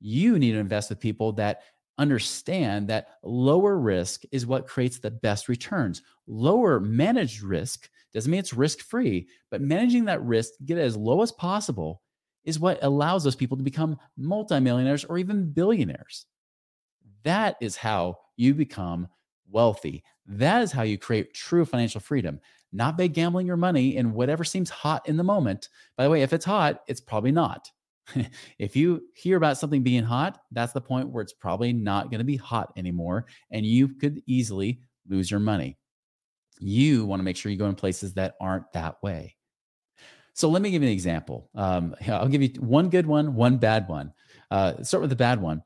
You 0.00 0.38
need 0.38 0.52
to 0.52 0.58
invest 0.58 0.90
with 0.90 0.98
people 1.00 1.32
that 1.34 1.62
understand 1.98 2.88
that 2.88 3.08
lower 3.22 3.78
risk 3.78 4.22
is 4.32 4.46
what 4.46 4.66
creates 4.66 4.98
the 4.98 5.10
best 5.10 5.48
returns. 5.48 6.02
Lower 6.26 6.80
managed 6.80 7.42
risk 7.42 7.88
doesn't 8.12 8.30
mean 8.30 8.40
it's 8.40 8.52
risk 8.52 8.80
free, 8.80 9.28
but 9.50 9.60
managing 9.60 10.04
that 10.04 10.22
risk, 10.22 10.52
get 10.64 10.78
it 10.78 10.82
as 10.82 10.96
low 10.96 11.22
as 11.22 11.32
possible, 11.32 12.02
is 12.44 12.58
what 12.58 12.78
allows 12.82 13.24
those 13.24 13.36
people 13.36 13.56
to 13.56 13.62
become 13.62 13.98
multimillionaires 14.16 15.04
or 15.04 15.18
even 15.18 15.50
billionaires. 15.50 16.26
That 17.22 17.56
is 17.60 17.76
how 17.76 18.18
you 18.36 18.54
become 18.54 19.08
wealthy. 19.48 20.02
That 20.26 20.62
is 20.62 20.72
how 20.72 20.82
you 20.82 20.98
create 20.98 21.34
true 21.34 21.64
financial 21.64 22.00
freedom, 22.00 22.40
not 22.72 22.98
by 22.98 23.06
gambling 23.06 23.46
your 23.46 23.56
money 23.56 23.96
in 23.96 24.12
whatever 24.12 24.44
seems 24.44 24.70
hot 24.70 25.08
in 25.08 25.16
the 25.16 25.24
moment. 25.24 25.68
By 25.96 26.04
the 26.04 26.10
way, 26.10 26.22
if 26.22 26.32
it's 26.32 26.44
hot, 26.44 26.82
it's 26.88 27.00
probably 27.00 27.32
not. 27.32 27.70
if 28.58 28.76
you 28.76 29.02
hear 29.14 29.36
about 29.36 29.58
something 29.58 29.82
being 29.82 30.04
hot, 30.04 30.40
that's 30.50 30.72
the 30.72 30.80
point 30.80 31.08
where 31.08 31.22
it's 31.22 31.32
probably 31.32 31.72
not 31.72 32.10
going 32.10 32.18
to 32.18 32.24
be 32.24 32.36
hot 32.36 32.72
anymore. 32.76 33.26
And 33.50 33.64
you 33.64 33.88
could 33.88 34.22
easily 34.26 34.80
lose 35.08 35.30
your 35.30 35.40
money. 35.40 35.78
You 36.58 37.06
want 37.06 37.20
to 37.20 37.24
make 37.24 37.36
sure 37.36 37.50
you 37.50 37.58
go 37.58 37.66
in 37.66 37.74
places 37.74 38.14
that 38.14 38.34
aren't 38.40 38.70
that 38.72 39.02
way. 39.02 39.36
So 40.34 40.48
let 40.48 40.62
me 40.62 40.70
give 40.70 40.82
you 40.82 40.88
an 40.88 40.94
example. 40.94 41.50
Um, 41.54 41.94
I'll 42.08 42.28
give 42.28 42.42
you 42.42 42.50
one 42.60 42.88
good 42.88 43.06
one, 43.06 43.34
one 43.34 43.58
bad 43.58 43.88
one. 43.88 44.12
Uh, 44.50 44.82
start 44.82 45.00
with 45.00 45.10
the 45.10 45.16
bad 45.16 45.40
one. 45.40 45.62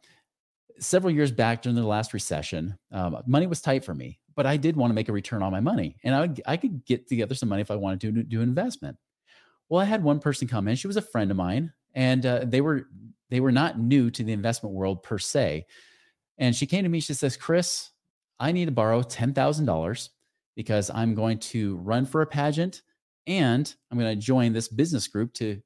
Several 0.78 1.12
years 1.12 1.33
back 1.33 1.62
during 1.62 1.76
the 1.76 1.87
last 1.87 2.12
recession, 2.12 2.76
um, 2.93 3.23
money 3.26 3.47
was 3.47 3.62
tight 3.62 3.85
for 3.85 3.95
me, 3.95 4.21
but 4.35 4.45
I 4.45 4.59
did 4.59 4.76
want 4.76 4.90
to 4.90 4.95
make 4.95 5.09
a 5.09 5.12
return 5.12 5.43
on 5.43 5.50
my 5.50 5.61
money, 5.61 5.97
and 6.05 6.14
I, 6.14 6.52
I 6.52 6.57
could 6.59 6.85
get 6.85 7.09
together 7.09 7.35
some 7.35 7.49
money 7.49 7.62
if 7.62 7.71
I 7.71 7.76
wanted 7.76 8.00
to 8.02 8.23
do 8.23 8.43
an 8.43 8.49
investment. 8.49 8.99
Well, 9.71 9.81
I 9.81 9.87
had 9.87 10.05
one 10.05 10.21
person 10.21 10.47
come 10.47 10.69
in. 10.69 10.76
She 10.76 10.87
was 10.87 10.99
a 10.99 11.02
friend 11.02 11.31
of 11.31 11.37
mine, 11.38 11.73
and 11.97 12.25
uh, 12.25 12.45
they 12.45 12.61
were 12.61 12.87
they 13.31 13.41
were 13.41 13.50
not 13.50 13.81
new 13.81 14.11
to 14.12 14.23
the 14.23 14.33
investment 14.33 14.76
world 14.76 15.03
per 15.03 15.19
se. 15.19 15.67
And 16.38 16.55
she 16.55 16.67
came 16.67 16.85
to 16.85 16.88
me. 16.88 17.00
She 17.00 17.15
says, 17.15 17.37
"Chris, 17.37 17.91
I 18.38 18.53
need 18.53 18.67
to 18.67 18.73
borrow 18.73 19.03
ten 19.03 19.35
thousand 19.35 19.67
dollars 19.67 20.11
because 20.55 20.91
I'm 20.91 21.15
going 21.15 21.38
to 21.38 21.76
run 21.79 22.07
for 22.07 22.23
a 22.23 22.26
pageant 22.26 22.83
and 23.26 23.75
I'm 23.91 23.99
going 23.99 24.15
to 24.17 24.25
join 24.25 24.53
this 24.53 24.69
business 24.69 25.09
group 25.09 25.33
to 25.35 25.61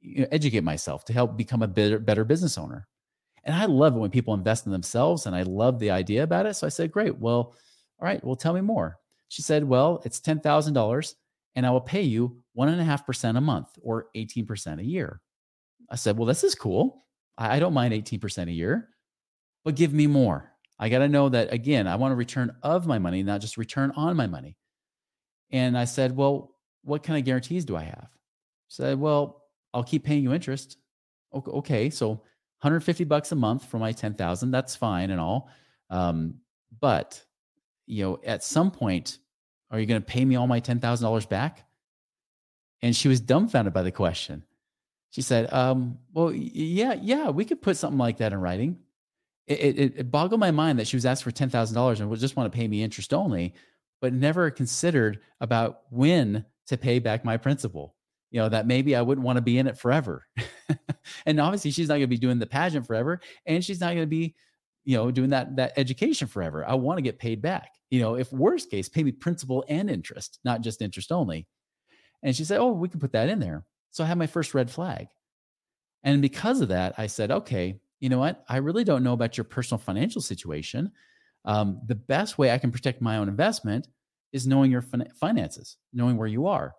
you 0.00 0.22
know, 0.22 0.28
educate 0.32 0.64
myself 0.64 1.04
to 1.04 1.12
help 1.12 1.36
become 1.36 1.62
a 1.62 1.68
better, 1.68 1.98
better 1.98 2.24
business 2.24 2.58
owner. 2.58 2.88
And 3.44 3.54
I 3.54 3.66
love 3.66 3.94
it 3.94 3.98
when 3.98 4.10
people 4.10 4.34
invest 4.34 4.66
in 4.66 4.72
themselves 4.72 5.26
and 5.26 5.34
I 5.34 5.42
love 5.42 5.78
the 5.78 5.90
idea 5.90 6.22
about 6.22 6.46
it. 6.46 6.54
So 6.54 6.66
I 6.66 6.70
said, 6.70 6.92
Great. 6.92 7.18
Well, 7.18 7.54
all 8.00 8.08
right, 8.08 8.24
well, 8.24 8.36
tell 8.36 8.52
me 8.52 8.60
more. 8.60 8.98
She 9.28 9.42
said, 9.42 9.64
Well, 9.64 10.00
it's 10.04 10.20
$10,000 10.20 11.14
and 11.54 11.66
I 11.66 11.70
will 11.70 11.80
pay 11.80 12.02
you 12.02 12.42
one 12.54 12.68
and 12.68 12.80
a 12.80 12.84
half 12.84 13.06
percent 13.06 13.38
a 13.38 13.40
month 13.40 13.68
or 13.82 14.06
18% 14.16 14.80
a 14.80 14.84
year. 14.84 15.20
I 15.92 15.96
said, 15.96 16.16
Well, 16.16 16.26
this 16.26 16.42
is 16.42 16.54
cool. 16.54 17.04
I 17.36 17.58
don't 17.58 17.74
mind 17.74 17.92
18% 17.92 18.48
a 18.48 18.52
year, 18.52 18.88
but 19.64 19.76
give 19.76 19.92
me 19.92 20.06
more. 20.06 20.50
I 20.78 20.88
got 20.88 20.98
to 20.98 21.08
know 21.08 21.28
that 21.28 21.52
again, 21.52 21.86
I 21.86 21.96
want 21.96 22.12
a 22.12 22.16
return 22.16 22.56
of 22.62 22.86
my 22.86 22.98
money, 22.98 23.22
not 23.22 23.40
just 23.40 23.56
return 23.56 23.92
on 23.94 24.16
my 24.16 24.26
money. 24.26 24.56
And 25.50 25.76
I 25.76 25.84
said, 25.84 26.16
Well, 26.16 26.56
what 26.82 27.02
kind 27.02 27.18
of 27.18 27.24
guarantees 27.26 27.66
do 27.66 27.76
I 27.76 27.82
have? 27.82 28.08
She 28.68 28.76
said, 28.76 28.98
Well, 28.98 29.44
I'll 29.74 29.84
keep 29.84 30.04
paying 30.04 30.22
you 30.22 30.32
interest. 30.32 30.78
Okay, 31.34 31.90
so 31.90 32.08
150 32.08 33.04
bucks 33.04 33.32
a 33.32 33.36
month 33.36 33.66
for 33.66 33.78
my 33.78 33.92
10,000, 33.92 34.50
that's 34.50 34.76
fine 34.76 35.10
and 35.10 35.20
all. 35.20 35.48
Um, 35.90 36.36
but 36.80 37.22
you 37.86 38.04
know, 38.04 38.20
at 38.24 38.42
some 38.42 38.70
point, 38.70 39.18
are 39.70 39.78
you 39.78 39.86
going 39.86 40.00
to 40.00 40.06
pay 40.06 40.24
me 40.24 40.36
all 40.36 40.46
my 40.46 40.60
$10,000 40.60 41.28
back? 41.28 41.66
And 42.80 42.96
she 42.96 43.08
was 43.08 43.20
dumbfounded 43.20 43.72
by 43.72 43.82
the 43.82 43.92
question. 43.92 44.44
She 45.12 45.22
said, 45.22 45.52
um, 45.52 45.98
well, 46.12 46.32
yeah, 46.32 46.94
yeah, 46.94 47.30
we 47.30 47.44
could 47.44 47.62
put 47.62 47.76
something 47.76 47.98
like 47.98 48.18
that 48.18 48.32
in 48.32 48.40
writing 48.40 48.78
it, 49.46 49.78
it, 49.78 49.92
it 49.98 50.10
boggled 50.10 50.40
my 50.40 50.50
mind 50.50 50.78
that 50.78 50.86
she 50.86 50.96
was 50.96 51.06
asking 51.06 51.30
for 51.30 51.36
ten 51.36 51.50
thousand 51.50 51.74
dollars 51.74 52.00
and 52.00 52.08
would 52.08 52.20
just 52.20 52.36
want 52.36 52.52
to 52.52 52.56
pay 52.56 52.68
me 52.68 52.82
interest 52.82 53.12
only, 53.12 53.54
but 54.00 54.12
never 54.12 54.50
considered 54.50 55.20
about 55.40 55.82
when 55.90 56.44
to 56.66 56.76
pay 56.76 56.98
back 56.98 57.24
my 57.24 57.36
principal. 57.36 57.94
You 58.30 58.40
know 58.40 58.48
that 58.48 58.66
maybe 58.66 58.96
I 58.96 59.02
wouldn't 59.02 59.24
want 59.26 59.36
to 59.36 59.42
be 59.42 59.58
in 59.58 59.66
it 59.66 59.78
forever, 59.78 60.26
and 61.26 61.40
obviously 61.40 61.70
she's 61.70 61.88
not 61.88 61.94
going 61.94 62.02
to 62.02 62.06
be 62.06 62.18
doing 62.18 62.38
the 62.38 62.46
pageant 62.46 62.86
forever, 62.86 63.20
and 63.46 63.64
she's 63.64 63.80
not 63.80 63.88
going 63.88 64.04
to 64.04 64.06
be, 64.06 64.34
you 64.84 64.96
know, 64.96 65.10
doing 65.10 65.30
that 65.30 65.56
that 65.56 65.72
education 65.76 66.28
forever. 66.28 66.64
I 66.66 66.74
want 66.74 66.98
to 66.98 67.02
get 67.02 67.18
paid 67.18 67.42
back. 67.42 67.72
You 67.90 68.00
know, 68.00 68.14
if 68.14 68.32
worst 68.32 68.70
case, 68.70 68.88
pay 68.88 69.02
me 69.02 69.12
principal 69.12 69.64
and 69.68 69.90
interest, 69.90 70.38
not 70.44 70.62
just 70.62 70.80
interest 70.80 71.12
only. 71.12 71.46
And 72.22 72.34
she 72.34 72.44
said, 72.44 72.58
"Oh, 72.60 72.72
we 72.72 72.88
can 72.88 73.00
put 73.00 73.12
that 73.12 73.28
in 73.28 73.40
there." 73.40 73.64
So 73.92 74.02
I 74.02 74.08
had 74.08 74.18
my 74.18 74.26
first 74.26 74.54
red 74.54 74.70
flag, 74.70 75.08
and 76.02 76.20
because 76.20 76.60
of 76.60 76.68
that, 76.68 76.94
I 76.98 77.06
said, 77.06 77.30
"Okay, 77.30 77.80
you 78.00 78.08
know 78.08 78.18
what? 78.18 78.44
I 78.48 78.56
really 78.56 78.84
don't 78.84 79.04
know 79.04 79.12
about 79.12 79.36
your 79.38 79.44
personal 79.44 79.78
financial 79.78 80.20
situation. 80.20 80.90
Um, 81.44 81.80
the 81.86 81.94
best 81.94 82.38
way 82.38 82.50
I 82.50 82.58
can 82.58 82.72
protect 82.72 83.00
my 83.00 83.18
own 83.18 83.28
investment 83.28 83.88
is 84.32 84.46
knowing 84.46 84.70
your 84.70 84.82
fin- 84.82 85.10
finances, 85.14 85.76
knowing 85.92 86.16
where 86.16 86.28
you 86.28 86.46
are. 86.46 86.74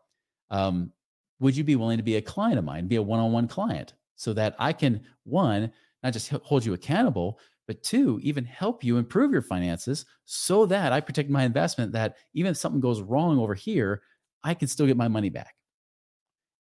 Um, 0.49 0.91
would 1.39 1.55
you 1.55 1.63
be 1.63 1.75
willing 1.75 1.97
to 1.97 2.03
be 2.03 2.15
a 2.15 2.21
client 2.21 2.59
of 2.59 2.65
mine, 2.65 2.87
be 2.87 2.97
a 2.97 3.01
one 3.01 3.19
on 3.19 3.31
one 3.31 3.47
client, 3.47 3.93
so 4.15 4.33
that 4.33 4.55
I 4.59 4.73
can, 4.73 5.01
one, 5.23 5.71
not 6.03 6.13
just 6.13 6.29
hold 6.29 6.65
you 6.65 6.73
accountable, 6.73 7.39
but 7.67 7.83
two, 7.83 8.19
even 8.21 8.43
help 8.45 8.83
you 8.83 8.97
improve 8.97 9.31
your 9.31 9.41
finances 9.41 10.05
so 10.25 10.65
that 10.65 10.91
I 10.91 10.99
protect 10.99 11.29
my 11.29 11.43
investment, 11.43 11.93
that 11.93 12.17
even 12.33 12.51
if 12.51 12.57
something 12.57 12.81
goes 12.81 13.01
wrong 13.01 13.39
over 13.39 13.53
here, 13.53 14.01
I 14.43 14.53
can 14.53 14.67
still 14.67 14.87
get 14.87 14.97
my 14.97 15.07
money 15.07 15.29
back. 15.29 15.55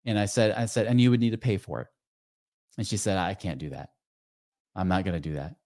And 0.04 0.18
I 0.18 0.26
said, 0.26 0.52
I 0.52 0.66
said, 0.66 0.86
and 0.86 1.00
you 1.00 1.10
would 1.10 1.20
need 1.20 1.30
to 1.30 1.38
pay 1.38 1.56
for 1.56 1.80
it. 1.80 1.88
And 2.78 2.86
she 2.86 2.96
said, 2.96 3.18
I 3.18 3.34
can't 3.34 3.58
do 3.58 3.70
that. 3.70 3.90
I'm 4.74 4.88
not 4.88 5.04
going 5.04 5.20
to 5.20 5.28
do 5.28 5.34
that. 5.34 5.56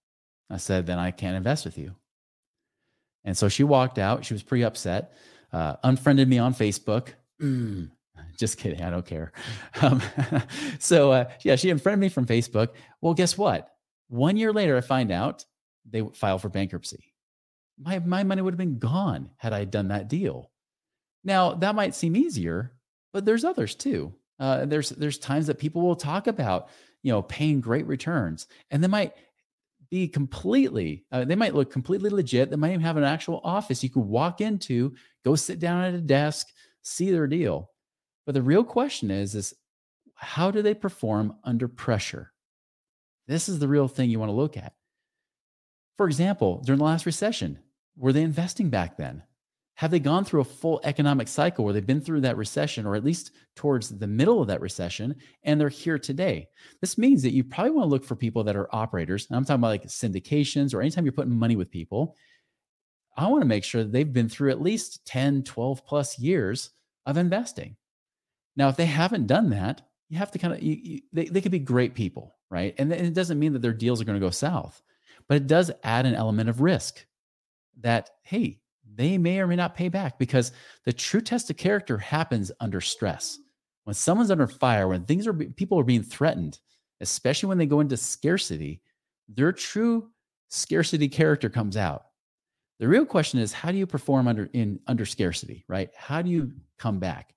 I 0.49 0.57
said, 0.57 0.85
then 0.85 0.99
I 0.99 1.11
can't 1.11 1.37
invest 1.37 1.65
with 1.65 1.77
you. 1.77 1.95
And 3.23 3.37
so 3.37 3.49
she 3.49 3.63
walked 3.63 3.97
out. 3.97 4.25
She 4.25 4.33
was 4.33 4.43
pretty 4.43 4.63
upset, 4.63 5.13
uh, 5.51 5.75
unfriended 5.83 6.27
me 6.27 6.37
on 6.37 6.53
Facebook. 6.53 7.09
Mm, 7.41 7.89
just 8.37 8.57
kidding. 8.57 8.81
I 8.81 8.89
don't 8.89 9.05
care. 9.05 9.31
Um, 9.81 10.01
so, 10.79 11.11
uh, 11.11 11.31
yeah, 11.41 11.55
she 11.55 11.69
unfriended 11.69 11.99
me 11.99 12.09
from 12.09 12.25
Facebook. 12.25 12.69
Well, 13.01 13.13
guess 13.13 13.37
what? 13.37 13.73
One 14.07 14.37
year 14.37 14.53
later, 14.53 14.77
I 14.77 14.81
find 14.81 15.11
out 15.11 15.45
they 15.89 16.01
filed 16.13 16.41
for 16.41 16.49
bankruptcy. 16.49 17.13
My, 17.79 17.99
my 17.99 18.23
money 18.23 18.41
would 18.41 18.53
have 18.53 18.59
been 18.59 18.77
gone 18.79 19.31
had 19.37 19.53
I 19.53 19.65
done 19.65 19.89
that 19.89 20.07
deal. 20.07 20.51
Now, 21.23 21.55
that 21.55 21.75
might 21.75 21.95
seem 21.95 22.15
easier, 22.15 22.71
but 23.11 23.25
there's 23.25 23.43
others 23.43 23.73
too. 23.73 24.13
Uh, 24.39 24.65
there's 24.65 24.89
there's 24.89 25.17
times 25.17 25.47
that 25.47 25.59
people 25.59 25.81
will 25.81 25.95
talk 25.95 26.27
about 26.27 26.69
you 27.03 27.11
know 27.11 27.21
paying 27.21 27.61
great 27.61 27.87
returns, 27.87 28.47
and 28.71 28.83
they 28.83 28.87
might 28.87 29.13
be 29.89 30.07
completely 30.07 31.05
uh, 31.11 31.25
they 31.25 31.35
might 31.35 31.55
look 31.55 31.71
completely 31.71 32.09
legit. 32.09 32.49
They 32.49 32.55
might 32.55 32.71
even 32.71 32.81
have 32.81 32.97
an 32.97 33.03
actual 33.03 33.41
office 33.43 33.83
you 33.83 33.89
could 33.89 34.03
walk 34.03 34.41
into, 34.41 34.95
go 35.23 35.35
sit 35.35 35.59
down 35.59 35.83
at 35.83 35.93
a 35.93 36.01
desk, 36.01 36.47
see 36.81 37.11
their 37.11 37.27
deal. 37.27 37.71
But 38.25 38.33
the 38.33 38.41
real 38.41 38.63
question 38.63 39.11
is 39.11 39.35
is 39.35 39.53
how 40.15 40.51
do 40.51 40.61
they 40.61 40.73
perform 40.73 41.35
under 41.43 41.67
pressure? 41.67 42.31
This 43.27 43.49
is 43.49 43.59
the 43.59 43.67
real 43.67 43.87
thing 43.87 44.09
you 44.09 44.19
want 44.19 44.29
to 44.29 44.35
look 44.35 44.57
at. 44.57 44.73
For 45.97 46.07
example, 46.07 46.61
during 46.65 46.79
the 46.79 46.85
last 46.85 47.05
recession, 47.05 47.59
were 47.97 48.13
they 48.13 48.21
investing 48.21 48.69
back 48.69 48.97
then? 48.97 49.23
Have 49.75 49.91
they 49.91 49.99
gone 49.99 50.23
through 50.23 50.39
a 50.39 50.45
full 50.45 50.79
economic 50.85 51.27
cycle 51.27 51.65
where 51.65 51.73
they've 51.73 51.85
been 51.85 51.99
through 51.99 52.21
that 52.21 52.37
recession, 52.37 52.85
or 52.85 52.95
at 52.95 53.03
least 53.03 53.31
towards 53.55 53.89
the 53.89 54.07
middle 54.07 54.41
of 54.41 54.47
that 54.47 54.61
recession, 54.61 55.15
and 55.43 55.59
they're 55.59 55.67
here 55.67 55.99
today? 55.99 56.47
This 56.79 56.97
means 56.97 57.21
that 57.23 57.33
you 57.33 57.43
probably 57.43 57.71
want 57.71 57.85
to 57.85 57.89
look 57.89 58.05
for 58.05 58.15
people 58.15 58.45
that 58.45 58.55
are 58.55 58.73
operators. 58.73 59.27
And 59.27 59.35
I'm 59.35 59.43
talking 59.43 59.59
about 59.59 59.67
like 59.67 59.87
syndications 59.87 60.73
or 60.73 60.81
anytime 60.81 61.03
you're 61.03 61.11
putting 61.11 61.37
money 61.37 61.57
with 61.57 61.69
people. 61.69 62.15
I 63.17 63.27
want 63.27 63.41
to 63.41 63.47
make 63.47 63.63
sure 63.63 63.83
that 63.83 63.91
they've 63.91 64.11
been 64.11 64.29
through 64.29 64.51
at 64.51 64.61
least 64.61 65.05
10, 65.05 65.43
12 65.43 65.85
plus 65.85 66.19
years 66.19 66.71
of 67.05 67.17
investing. 67.17 67.75
Now, 68.55 68.69
if 68.69 68.77
they 68.77 68.85
haven't 68.85 69.27
done 69.27 69.49
that, 69.49 69.81
you 70.09 70.17
have 70.17 70.31
to 70.31 70.39
kind 70.39 70.53
of, 70.53 70.61
you, 70.61 70.77
you, 70.81 71.01
they, 71.11 71.25
they 71.25 71.41
could 71.41 71.51
be 71.51 71.59
great 71.59 71.95
people, 71.95 72.35
right? 72.49 72.75
And 72.77 72.91
it 72.91 73.13
doesn't 73.13 73.39
mean 73.39 73.53
that 73.53 73.61
their 73.61 73.73
deals 73.73 74.01
are 74.01 74.05
going 74.05 74.19
to 74.19 74.25
go 74.25 74.31
south, 74.31 74.81
but 75.27 75.35
it 75.35 75.47
does 75.47 75.71
add 75.83 76.05
an 76.05 76.15
element 76.15 76.49
of 76.49 76.61
risk 76.61 77.05
that, 77.81 78.11
hey, 78.23 78.59
they 78.95 79.17
may 79.17 79.39
or 79.39 79.47
may 79.47 79.55
not 79.55 79.75
pay 79.75 79.89
back 79.89 80.17
because 80.17 80.51
the 80.85 80.93
true 80.93 81.21
test 81.21 81.49
of 81.49 81.57
character 81.57 81.97
happens 81.97 82.51
under 82.59 82.81
stress. 82.81 83.39
When 83.83 83.93
someone's 83.93 84.31
under 84.31 84.47
fire, 84.47 84.87
when 84.87 85.05
things 85.05 85.27
are 85.27 85.33
people 85.33 85.79
are 85.79 85.83
being 85.83 86.03
threatened, 86.03 86.59
especially 87.01 87.49
when 87.49 87.57
they 87.57 87.65
go 87.65 87.81
into 87.81 87.97
scarcity, 87.97 88.81
their 89.27 89.51
true 89.51 90.09
scarcity 90.49 91.07
character 91.07 91.49
comes 91.49 91.77
out. 91.77 92.05
The 92.79 92.87
real 92.87 93.05
question 93.05 93.39
is 93.39 93.53
how 93.53 93.71
do 93.71 93.77
you 93.77 93.85
perform 93.85 94.27
under 94.27 94.49
in 94.53 94.79
under 94.87 95.05
scarcity, 95.05 95.65
right? 95.67 95.89
How 95.95 96.21
do 96.21 96.29
you 96.29 96.51
come 96.77 96.99
back? 96.99 97.33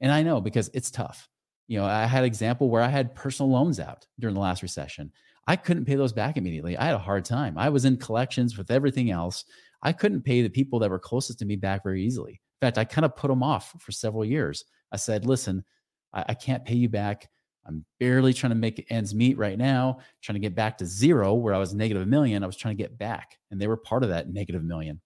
And 0.00 0.10
I 0.10 0.22
know 0.22 0.40
because 0.40 0.70
it's 0.74 0.90
tough. 0.90 1.28
You 1.68 1.78
know, 1.78 1.86
I 1.86 2.04
had 2.06 2.20
an 2.20 2.26
example 2.26 2.68
where 2.68 2.82
I 2.82 2.88
had 2.88 3.14
personal 3.14 3.50
loans 3.50 3.80
out 3.80 4.06
during 4.18 4.34
the 4.34 4.40
last 4.40 4.62
recession. 4.62 5.12
I 5.46 5.56
couldn't 5.56 5.86
pay 5.86 5.94
those 5.94 6.12
back 6.12 6.36
immediately. 6.36 6.76
I 6.76 6.84
had 6.84 6.94
a 6.94 6.98
hard 6.98 7.24
time. 7.24 7.56
I 7.56 7.68
was 7.68 7.84
in 7.84 7.96
collections 7.96 8.58
with 8.58 8.70
everything 8.70 9.10
else. 9.10 9.44
I 9.82 9.92
couldn't 9.92 10.22
pay 10.22 10.42
the 10.42 10.48
people 10.48 10.78
that 10.78 10.90
were 10.90 10.98
closest 10.98 11.38
to 11.40 11.44
me 11.44 11.56
back 11.56 11.82
very 11.82 12.04
easily. 12.04 12.32
In 12.32 12.66
fact, 12.66 12.78
I 12.78 12.84
kind 12.84 13.04
of 13.04 13.16
put 13.16 13.28
them 13.28 13.42
off 13.42 13.74
for 13.80 13.90
several 13.90 14.24
years. 14.24 14.64
I 14.92 14.96
said, 14.96 15.26
listen, 15.26 15.64
I, 16.12 16.24
I 16.28 16.34
can't 16.34 16.64
pay 16.64 16.74
you 16.74 16.88
back. 16.88 17.28
I'm 17.66 17.84
barely 18.00 18.32
trying 18.32 18.50
to 18.50 18.56
make 18.56 18.86
ends 18.90 19.14
meet 19.14 19.38
right 19.38 19.58
now, 19.58 19.98
trying 20.20 20.34
to 20.34 20.40
get 20.40 20.54
back 20.54 20.78
to 20.78 20.86
zero 20.86 21.34
where 21.34 21.54
I 21.54 21.58
was 21.58 21.74
negative 21.74 22.02
a 22.02 22.06
million. 22.06 22.42
I 22.42 22.46
was 22.46 22.56
trying 22.56 22.76
to 22.76 22.82
get 22.82 22.98
back, 22.98 23.38
and 23.50 23.60
they 23.60 23.68
were 23.68 23.76
part 23.76 24.02
of 24.02 24.08
that 24.10 24.28
negative 24.28 24.64
million. 24.64 25.00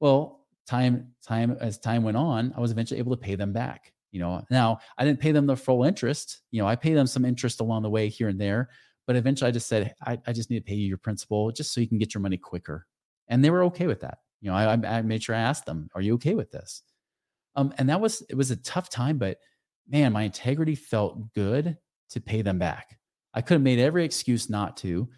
Well, 0.00 0.46
time, 0.66 1.12
time 1.26 1.56
as 1.60 1.78
time 1.78 2.04
went 2.04 2.16
on, 2.16 2.52
I 2.56 2.60
was 2.60 2.70
eventually 2.70 2.98
able 2.98 3.16
to 3.16 3.20
pay 3.20 3.34
them 3.34 3.52
back. 3.52 3.92
You 4.12 4.20
know, 4.20 4.44
now 4.50 4.78
I 4.98 5.04
didn't 5.04 5.20
pay 5.20 5.32
them 5.32 5.46
the 5.46 5.56
full 5.56 5.84
interest. 5.84 6.42
You 6.50 6.62
know, 6.62 6.68
I 6.68 6.76
pay 6.76 6.94
them 6.94 7.06
some 7.06 7.24
interest 7.24 7.60
along 7.60 7.82
the 7.82 7.90
way 7.90 8.08
here 8.08 8.28
and 8.28 8.40
there, 8.40 8.68
but 9.06 9.16
eventually 9.16 9.48
I 9.48 9.52
just 9.52 9.68
said, 9.68 9.94
I, 10.06 10.18
I 10.26 10.32
just 10.32 10.50
need 10.50 10.58
to 10.58 10.64
pay 10.64 10.74
you 10.74 10.86
your 10.86 10.98
principal 10.98 11.50
just 11.50 11.72
so 11.72 11.80
you 11.80 11.88
can 11.88 11.98
get 11.98 12.14
your 12.14 12.20
money 12.20 12.36
quicker 12.36 12.86
and 13.28 13.44
they 13.44 13.50
were 13.50 13.64
okay 13.64 13.86
with 13.86 14.00
that. 14.00 14.18
You 14.40 14.50
know, 14.50 14.56
I, 14.56 14.72
I 14.72 15.02
made 15.02 15.22
sure 15.22 15.34
I 15.34 15.40
asked 15.40 15.66
them, 15.66 15.88
"Are 15.94 16.00
you 16.00 16.14
okay 16.14 16.34
with 16.34 16.50
this?" 16.50 16.82
Um, 17.54 17.72
and 17.78 17.88
that 17.88 18.00
was 18.00 18.22
it 18.28 18.34
was 18.36 18.50
a 18.50 18.56
tough 18.56 18.88
time, 18.88 19.18
but 19.18 19.38
man, 19.88 20.12
my 20.12 20.22
integrity 20.22 20.74
felt 20.74 21.32
good 21.34 21.76
to 22.10 22.20
pay 22.20 22.42
them 22.42 22.58
back. 22.58 22.98
I 23.34 23.40
could 23.40 23.54
have 23.54 23.62
made 23.62 23.78
every 23.78 24.04
excuse 24.04 24.50
not 24.50 24.76
to, 24.78 25.08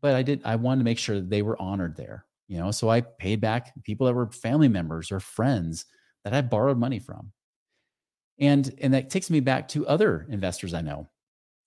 but 0.00 0.14
I 0.14 0.22
did. 0.22 0.42
I 0.44 0.56
wanted 0.56 0.80
to 0.80 0.84
make 0.84 0.98
sure 0.98 1.16
that 1.16 1.30
they 1.30 1.42
were 1.42 1.60
honored 1.60 1.96
there. 1.96 2.24
You 2.48 2.58
know, 2.58 2.70
so 2.70 2.88
I 2.88 3.02
paid 3.02 3.40
back 3.40 3.72
people 3.84 4.06
that 4.06 4.14
were 4.14 4.30
family 4.30 4.68
members 4.68 5.12
or 5.12 5.20
friends 5.20 5.84
that 6.24 6.32
I 6.32 6.40
borrowed 6.40 6.78
money 6.78 6.98
from. 6.98 7.32
And 8.38 8.72
and 8.80 8.94
that 8.94 9.10
takes 9.10 9.30
me 9.30 9.40
back 9.40 9.68
to 9.68 9.86
other 9.86 10.26
investors 10.30 10.72
I 10.72 10.80
know. 10.80 11.08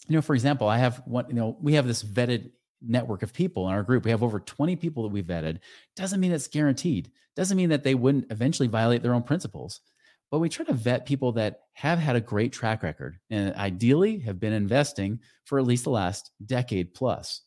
You 0.07 0.15
know, 0.15 0.21
for 0.21 0.33
example, 0.33 0.67
I 0.67 0.77
have 0.77 1.01
one. 1.05 1.25
You 1.27 1.35
know, 1.35 1.57
we 1.61 1.73
have 1.73 1.85
this 1.85 2.03
vetted 2.03 2.51
network 2.81 3.23
of 3.23 3.33
people 3.33 3.67
in 3.67 3.73
our 3.73 3.83
group. 3.83 4.05
We 4.05 4.11
have 4.11 4.23
over 4.23 4.39
20 4.39 4.75
people 4.75 5.03
that 5.03 5.09
we've 5.09 5.25
vetted. 5.25 5.59
Doesn't 5.95 6.19
mean 6.19 6.31
it's 6.31 6.47
guaranteed. 6.47 7.11
Doesn't 7.35 7.57
mean 7.57 7.69
that 7.69 7.83
they 7.83 7.95
wouldn't 7.95 8.31
eventually 8.31 8.67
violate 8.67 9.03
their 9.03 9.13
own 9.13 9.23
principles. 9.23 9.81
But 10.29 10.39
we 10.39 10.49
try 10.49 10.65
to 10.65 10.73
vet 10.73 11.05
people 11.05 11.33
that 11.33 11.61
have 11.73 11.99
had 11.99 12.15
a 12.15 12.21
great 12.21 12.53
track 12.53 12.83
record 12.83 13.19
and 13.29 13.53
ideally 13.55 14.19
have 14.19 14.39
been 14.39 14.53
investing 14.53 15.19
for 15.43 15.59
at 15.59 15.65
least 15.65 15.83
the 15.83 15.89
last 15.89 16.31
decade 16.45 16.93
plus. 16.93 17.41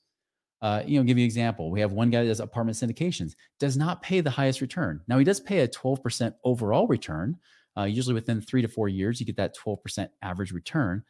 Uh, 0.60 0.82
you 0.86 0.98
know, 0.98 1.04
give 1.04 1.18
you 1.18 1.24
an 1.24 1.26
example. 1.26 1.70
We 1.70 1.80
have 1.80 1.92
one 1.92 2.10
guy 2.10 2.22
that 2.22 2.28
does 2.28 2.40
apartment 2.40 2.76
syndications, 2.76 3.34
does 3.58 3.76
not 3.76 4.02
pay 4.02 4.20
the 4.20 4.30
highest 4.30 4.60
return. 4.60 5.00
Now 5.08 5.18
he 5.18 5.24
does 5.24 5.40
pay 5.40 5.60
a 5.60 5.68
12% 5.68 6.34
overall 6.44 6.86
return. 6.86 7.36
Uh, 7.76 7.84
usually 7.84 8.14
within 8.14 8.40
three 8.40 8.62
to 8.62 8.68
four 8.68 8.88
years, 8.88 9.18
you 9.18 9.26
get 9.26 9.36
that 9.36 9.56
12% 9.56 10.08
average 10.22 10.52
return. 10.52 11.02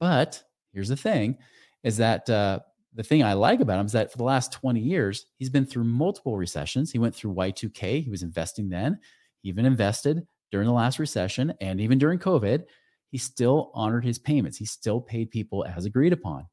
But 0.00 0.42
here's 0.72 0.88
the 0.88 0.96
thing: 0.96 1.38
is 1.82 1.98
that 1.98 2.28
uh, 2.30 2.60
the 2.94 3.02
thing 3.02 3.22
I 3.22 3.34
like 3.34 3.60
about 3.60 3.80
him 3.80 3.86
is 3.86 3.92
that 3.92 4.10
for 4.10 4.18
the 4.18 4.24
last 4.24 4.52
20 4.52 4.80
years, 4.80 5.26
he's 5.36 5.50
been 5.50 5.66
through 5.66 5.84
multiple 5.84 6.36
recessions. 6.36 6.90
He 6.90 6.98
went 6.98 7.14
through 7.14 7.34
Y2K, 7.34 8.02
he 8.02 8.10
was 8.10 8.22
investing 8.22 8.68
then, 8.68 8.98
he 9.42 9.48
even 9.48 9.66
invested 9.66 10.26
during 10.50 10.66
the 10.66 10.72
last 10.72 10.98
recession 10.98 11.52
and 11.60 11.80
even 11.80 11.98
during 11.98 12.18
COVID. 12.18 12.64
He 13.10 13.18
still 13.18 13.70
honored 13.74 14.04
his 14.04 14.18
payments, 14.18 14.56
he 14.56 14.64
still 14.64 15.00
paid 15.00 15.30
people 15.30 15.64
as 15.64 15.84
agreed 15.84 16.12
upon. 16.12 16.46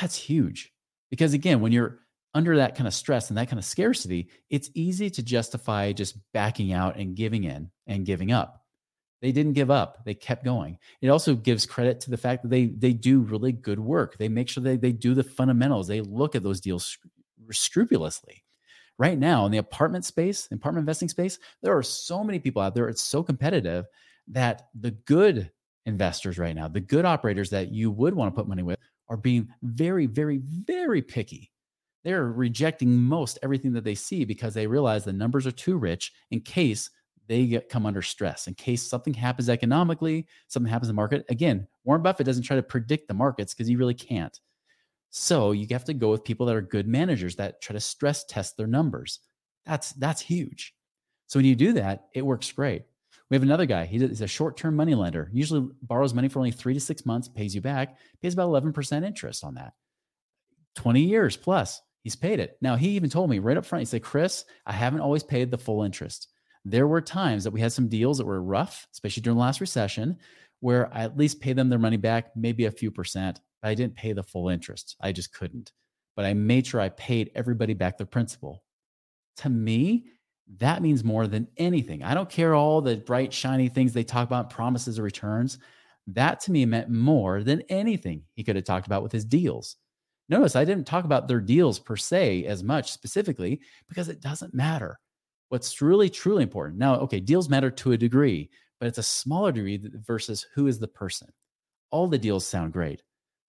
That's 0.00 0.16
huge. 0.16 0.72
Because 1.10 1.34
again, 1.34 1.60
when 1.60 1.72
you're 1.72 2.00
under 2.34 2.56
that 2.56 2.76
kind 2.76 2.86
of 2.86 2.94
stress 2.94 3.28
and 3.28 3.38
that 3.38 3.48
kind 3.48 3.58
of 3.58 3.64
scarcity, 3.64 4.28
it's 4.50 4.70
easy 4.74 5.10
to 5.10 5.22
justify 5.22 5.92
just 5.92 6.16
backing 6.32 6.72
out 6.72 6.96
and 6.96 7.16
giving 7.16 7.44
in 7.44 7.70
and 7.86 8.06
giving 8.06 8.30
up. 8.30 8.59
They 9.20 9.32
didn't 9.32 9.52
give 9.52 9.70
up. 9.70 10.04
They 10.04 10.14
kept 10.14 10.44
going. 10.44 10.78
It 11.02 11.08
also 11.08 11.34
gives 11.34 11.66
credit 11.66 12.00
to 12.00 12.10
the 12.10 12.16
fact 12.16 12.42
that 12.42 12.48
they 12.48 12.66
they 12.66 12.92
do 12.92 13.20
really 13.20 13.52
good 13.52 13.78
work. 13.78 14.16
They 14.18 14.28
make 14.28 14.48
sure 14.48 14.62
they, 14.62 14.76
they 14.76 14.92
do 14.92 15.14
the 15.14 15.22
fundamentals. 15.22 15.86
They 15.86 16.00
look 16.00 16.34
at 16.34 16.42
those 16.42 16.60
deals 16.60 16.96
scrupulously. 17.50 18.44
Right 18.98 19.18
now, 19.18 19.46
in 19.46 19.52
the 19.52 19.58
apartment 19.58 20.04
space, 20.04 20.48
apartment 20.52 20.82
investing 20.82 21.08
space, 21.08 21.38
there 21.62 21.76
are 21.76 21.82
so 21.82 22.22
many 22.22 22.38
people 22.38 22.60
out 22.60 22.74
there. 22.74 22.88
It's 22.88 23.02
so 23.02 23.22
competitive 23.22 23.86
that 24.28 24.68
the 24.78 24.90
good 24.90 25.50
investors 25.86 26.38
right 26.38 26.54
now, 26.54 26.68
the 26.68 26.80
good 26.80 27.06
operators 27.06 27.50
that 27.50 27.72
you 27.72 27.90
would 27.90 28.14
want 28.14 28.34
to 28.34 28.38
put 28.38 28.48
money 28.48 28.62
with, 28.62 28.78
are 29.08 29.16
being 29.16 29.48
very, 29.62 30.06
very, 30.06 30.40
very 30.42 31.02
picky. 31.02 31.50
They're 32.04 32.26
rejecting 32.26 32.96
most 32.96 33.38
everything 33.42 33.72
that 33.72 33.84
they 33.84 33.94
see 33.94 34.24
because 34.24 34.54
they 34.54 34.66
realize 34.66 35.04
the 35.04 35.12
numbers 35.12 35.46
are 35.46 35.52
too 35.52 35.76
rich 35.76 36.12
in 36.30 36.40
case 36.40 36.90
they 37.30 37.46
get 37.46 37.68
come 37.68 37.86
under 37.86 38.02
stress 38.02 38.48
in 38.48 38.54
case 38.54 38.82
something 38.82 39.14
happens 39.14 39.48
economically, 39.48 40.26
something 40.48 40.68
happens 40.68 40.88
in 40.88 40.96
the 40.96 41.00
market. 41.00 41.24
Again, 41.28 41.68
Warren 41.84 42.02
Buffett 42.02 42.26
doesn't 42.26 42.42
try 42.42 42.56
to 42.56 42.62
predict 42.62 43.06
the 43.06 43.14
markets 43.14 43.54
because 43.54 43.68
he 43.68 43.76
really 43.76 43.94
can't. 43.94 44.36
So 45.10 45.52
you 45.52 45.64
have 45.70 45.84
to 45.84 45.94
go 45.94 46.10
with 46.10 46.24
people 46.24 46.44
that 46.46 46.56
are 46.56 46.60
good 46.60 46.88
managers 46.88 47.36
that 47.36 47.62
try 47.62 47.74
to 47.74 47.80
stress 47.80 48.24
test 48.24 48.56
their 48.56 48.66
numbers. 48.66 49.20
That's 49.64 49.92
that's 49.92 50.20
huge. 50.20 50.74
So 51.28 51.38
when 51.38 51.46
you 51.46 51.54
do 51.54 51.74
that, 51.74 52.08
it 52.14 52.26
works 52.26 52.50
great. 52.50 52.82
We 53.30 53.36
have 53.36 53.44
another 53.44 53.66
guy. 53.66 53.86
He's 53.86 54.20
a 54.20 54.26
short-term 54.26 54.74
money 54.74 54.96
lender. 54.96 55.30
Usually 55.32 55.68
borrows 55.82 56.12
money 56.12 56.28
for 56.28 56.40
only 56.40 56.50
three 56.50 56.74
to 56.74 56.80
six 56.80 57.06
months, 57.06 57.28
pays 57.28 57.54
you 57.54 57.60
back, 57.60 57.96
pays 58.20 58.34
about 58.34 58.50
11% 58.50 59.04
interest 59.06 59.44
on 59.44 59.54
that. 59.54 59.74
20 60.74 61.00
years 61.02 61.36
plus, 61.36 61.80
he's 62.02 62.16
paid 62.16 62.40
it. 62.40 62.58
Now 62.60 62.74
he 62.74 62.88
even 62.88 63.08
told 63.08 63.30
me 63.30 63.38
right 63.38 63.56
up 63.56 63.64
front, 63.64 63.82
he 63.82 63.86
said, 63.86 64.02
Chris, 64.02 64.44
I 64.66 64.72
haven't 64.72 65.00
always 65.00 65.22
paid 65.22 65.52
the 65.52 65.58
full 65.58 65.84
interest 65.84 66.26
there 66.64 66.86
were 66.86 67.00
times 67.00 67.44
that 67.44 67.52
we 67.52 67.60
had 67.60 67.72
some 67.72 67.88
deals 67.88 68.18
that 68.18 68.26
were 68.26 68.42
rough, 68.42 68.86
especially 68.92 69.22
during 69.22 69.36
the 69.36 69.42
last 69.42 69.60
recession, 69.60 70.18
where 70.60 70.92
I 70.94 71.04
at 71.04 71.16
least 71.16 71.40
pay 71.40 71.52
them 71.52 71.68
their 71.68 71.78
money 71.78 71.96
back, 71.96 72.36
maybe 72.36 72.66
a 72.66 72.70
few 72.70 72.90
percent. 72.90 73.40
But 73.62 73.68
I 73.68 73.74
didn't 73.74 73.96
pay 73.96 74.12
the 74.12 74.22
full 74.22 74.48
interest. 74.48 74.96
I 75.00 75.12
just 75.12 75.32
couldn't. 75.32 75.72
But 76.16 76.24
I 76.24 76.34
made 76.34 76.66
sure 76.66 76.80
I 76.80 76.90
paid 76.90 77.30
everybody 77.34 77.74
back 77.74 77.96
their 77.96 78.06
principal. 78.06 78.62
To 79.38 79.48
me, 79.48 80.06
that 80.58 80.82
means 80.82 81.04
more 81.04 81.26
than 81.26 81.48
anything. 81.56 82.02
I 82.02 82.14
don't 82.14 82.28
care 82.28 82.54
all 82.54 82.80
the 82.80 82.96
bright, 82.96 83.32
shiny 83.32 83.68
things 83.68 83.92
they 83.92 84.04
talk 84.04 84.26
about, 84.26 84.50
promises 84.50 84.98
or 84.98 85.02
returns. 85.02 85.58
That 86.08 86.40
to 86.40 86.52
me 86.52 86.66
meant 86.66 86.90
more 86.90 87.42
than 87.42 87.62
anything 87.68 88.24
he 88.34 88.42
could 88.42 88.56
have 88.56 88.64
talked 88.64 88.86
about 88.86 89.02
with 89.02 89.12
his 89.12 89.24
deals. 89.24 89.76
Notice 90.28 90.56
I 90.56 90.64
didn't 90.64 90.86
talk 90.86 91.04
about 91.04 91.28
their 91.28 91.40
deals 91.40 91.78
per 91.78 91.96
se 91.96 92.44
as 92.46 92.62
much 92.62 92.92
specifically 92.92 93.60
because 93.88 94.08
it 94.08 94.20
doesn't 94.20 94.54
matter. 94.54 94.98
What's 95.50 95.82
really, 95.82 96.08
truly 96.08 96.44
important 96.44 96.78
now, 96.78 96.94
okay, 97.00 97.20
deals 97.20 97.48
matter 97.48 97.70
to 97.72 97.92
a 97.92 97.96
degree, 97.96 98.50
but 98.78 98.86
it's 98.86 98.98
a 98.98 99.02
smaller 99.02 99.52
degree 99.52 99.80
versus 100.06 100.46
who 100.54 100.68
is 100.68 100.78
the 100.78 100.88
person. 100.88 101.28
All 101.90 102.06
the 102.06 102.18
deals 102.18 102.46
sound 102.46 102.72
great, 102.72 103.02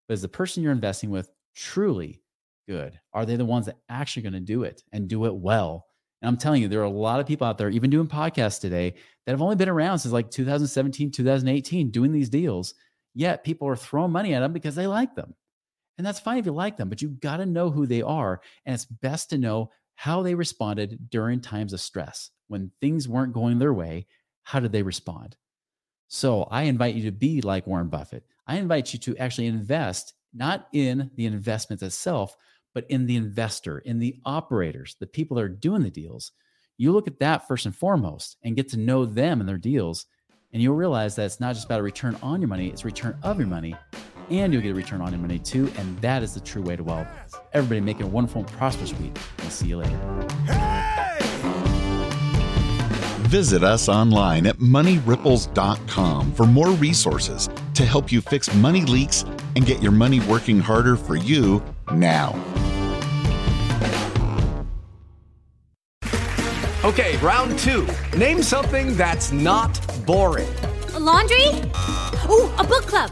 but 0.08 0.16
is 0.16 0.24
the 0.24 0.28
person 0.28 0.64
you're 0.64 0.72
investing 0.72 1.12
with 1.12 1.32
truly 1.56 2.22
good? 2.68 3.00
Are 3.14 3.24
they 3.26 3.36
the 3.36 3.46
ones 3.46 3.68
that 3.68 3.78
actually 3.88 4.24
going 4.24 4.34
to 4.34 4.40
do 4.40 4.64
it 4.64 4.84
and 4.92 5.08
do 5.08 5.26
it 5.26 5.36
well? 5.36 5.86
And 6.22 6.28
I'm 6.28 6.38
telling 6.38 6.64
you, 6.64 6.68
there 6.68 6.82
are 6.82 6.86
a 6.86 6.90
lot 6.90 7.20
of 7.20 7.28
people 7.28 7.46
out 7.46 7.60
there, 7.60 7.70
even 7.70 7.92
doing 7.92 8.08
podcasts 8.08 8.60
today, 8.60 8.96
that 9.26 9.32
have 9.32 9.42
only 9.42 9.56
been 9.56 9.70
around 9.70 10.00
since 10.00 10.12
like 10.12 10.32
2017, 10.32 11.12
2018, 11.12 11.92
doing 11.92 12.12
these 12.12 12.30
deals. 12.30 12.74
Yet 13.14 13.44
people 13.44 13.68
are 13.68 13.76
throwing 13.76 14.12
money 14.12 14.34
at 14.34 14.40
them 14.40 14.54
because 14.54 14.74
they 14.74 14.88
like 14.88 15.16
them. 15.16 15.36
And 15.98 16.08
that's 16.08 16.20
fine 16.20 16.40
if 16.40 16.48
you 16.48 16.52
like 16.52 16.78
them, 16.78 16.90
but 16.90 17.02
you 17.02 17.10
got 17.10 17.38
to 17.38 17.46
know 17.46 17.70
who 17.70 17.86
they 17.86 18.02
are. 18.02 18.42
And 18.66 18.74
it's 18.74 18.86
best 18.86 19.30
to 19.30 19.38
know 19.38 19.70
how 20.02 20.24
they 20.24 20.34
responded 20.34 21.12
during 21.12 21.40
times 21.40 21.74
of 21.74 21.80
stress. 21.80 22.32
When 22.48 22.72
things 22.82 23.08
weren't 23.08 23.34
going 23.34 23.60
their 23.60 23.72
way, 23.72 24.08
how 24.42 24.60
did 24.60 24.72
they 24.72 24.82
respond? 24.82 25.38
So 26.08 26.46
I 26.46 26.64
invite 26.64 26.96
you 26.96 27.04
to 27.04 27.12
be 27.12 27.40
like 27.42 27.68
Warren 27.68 27.88
Buffett. 27.88 28.24
I 28.48 28.58
invite 28.58 28.94
you 28.94 29.00
to 29.02 29.16
actually 29.18 29.46
invest 29.46 30.16
not 30.34 30.68
in 30.74 31.12
the 31.14 31.28
investment 31.28 31.84
itself, 31.84 32.36
but 32.74 32.88
in 32.90 33.06
the 33.06 33.16
investor, 33.16 33.78
in 33.78 34.00
the 34.00 34.16
operators, 34.26 34.96
the 35.00 35.06
people 35.06 35.38
that 35.38 35.44
are 35.44 35.50
doing 35.50 35.84
the 35.84 35.92
deals. 35.92 36.32
You 36.80 36.94
look 36.94 37.06
at 37.06 37.20
that 37.20 37.48
first 37.48 37.68
and 37.68 37.76
foremost 37.76 38.38
and 38.44 38.56
get 38.56 38.70
to 38.70 38.78
know 38.78 39.06
them 39.06 39.40
and 39.40 39.48
their 39.48 39.60
deals. 39.60 40.08
And 40.52 40.64
you'll 40.64 40.74
realize 40.74 41.16
that 41.18 41.26
it's 41.26 41.40
not 41.40 41.54
just 41.54 41.68
about 41.68 41.80
a 41.80 41.84
return 41.84 42.18
on 42.24 42.42
your 42.42 42.48
money, 42.48 42.70
it's 42.70 42.82
a 42.82 42.88
return 42.88 43.20
of 43.22 43.38
your 43.38 43.48
money. 43.48 43.76
And 44.32 44.54
you'll 44.54 44.62
get 44.62 44.72
a 44.72 44.76
return 44.76 45.02
on 45.02 45.12
your 45.12 45.20
money 45.20 45.40
too. 45.40 45.70
And 45.78 46.00
that 46.00 46.24
is 46.24 46.34
the 46.34 46.40
true 46.40 46.62
way 46.62 46.78
to 46.78 46.84
wealth. 46.84 47.08
Everybody 47.54 47.82
make 47.82 48.00
a 48.00 48.08
wonderful 48.08 48.42
and 48.42 48.52
prosperous 48.52 48.98
week. 48.98 49.18
We'll 49.40 49.50
see 49.50 49.68
you 49.68 49.78
later. 49.78 50.00
Visit 53.28 53.64
us 53.64 53.90
online 53.90 54.48
at 54.48 54.58
moneyripples.com 54.58 56.34
for 56.34 56.46
more 56.46 56.70
resources 56.70 57.50
to 57.74 57.86
help 57.86 58.12
you 58.12 58.22
fix 58.22 58.54
money 58.56 58.82
leaks 58.82 59.24
and 59.56 59.66
get 59.66 59.82
your 59.82 59.92
money 59.92 60.22
working 60.22 60.60
harder 60.60 60.96
for 60.96 61.16
you 61.18 61.62
now. 61.94 62.34
Okay, 66.84 67.16
round 67.18 67.60
two. 67.60 67.86
Name 68.18 68.42
something 68.42 68.96
that's 68.98 69.32
not 69.32 69.80
boring. 70.06 70.50
A 70.94 71.00
laundry? 71.00 71.48
Ooh, 72.30 72.50
a 72.58 72.66
book 72.68 72.88
club. 72.88 73.12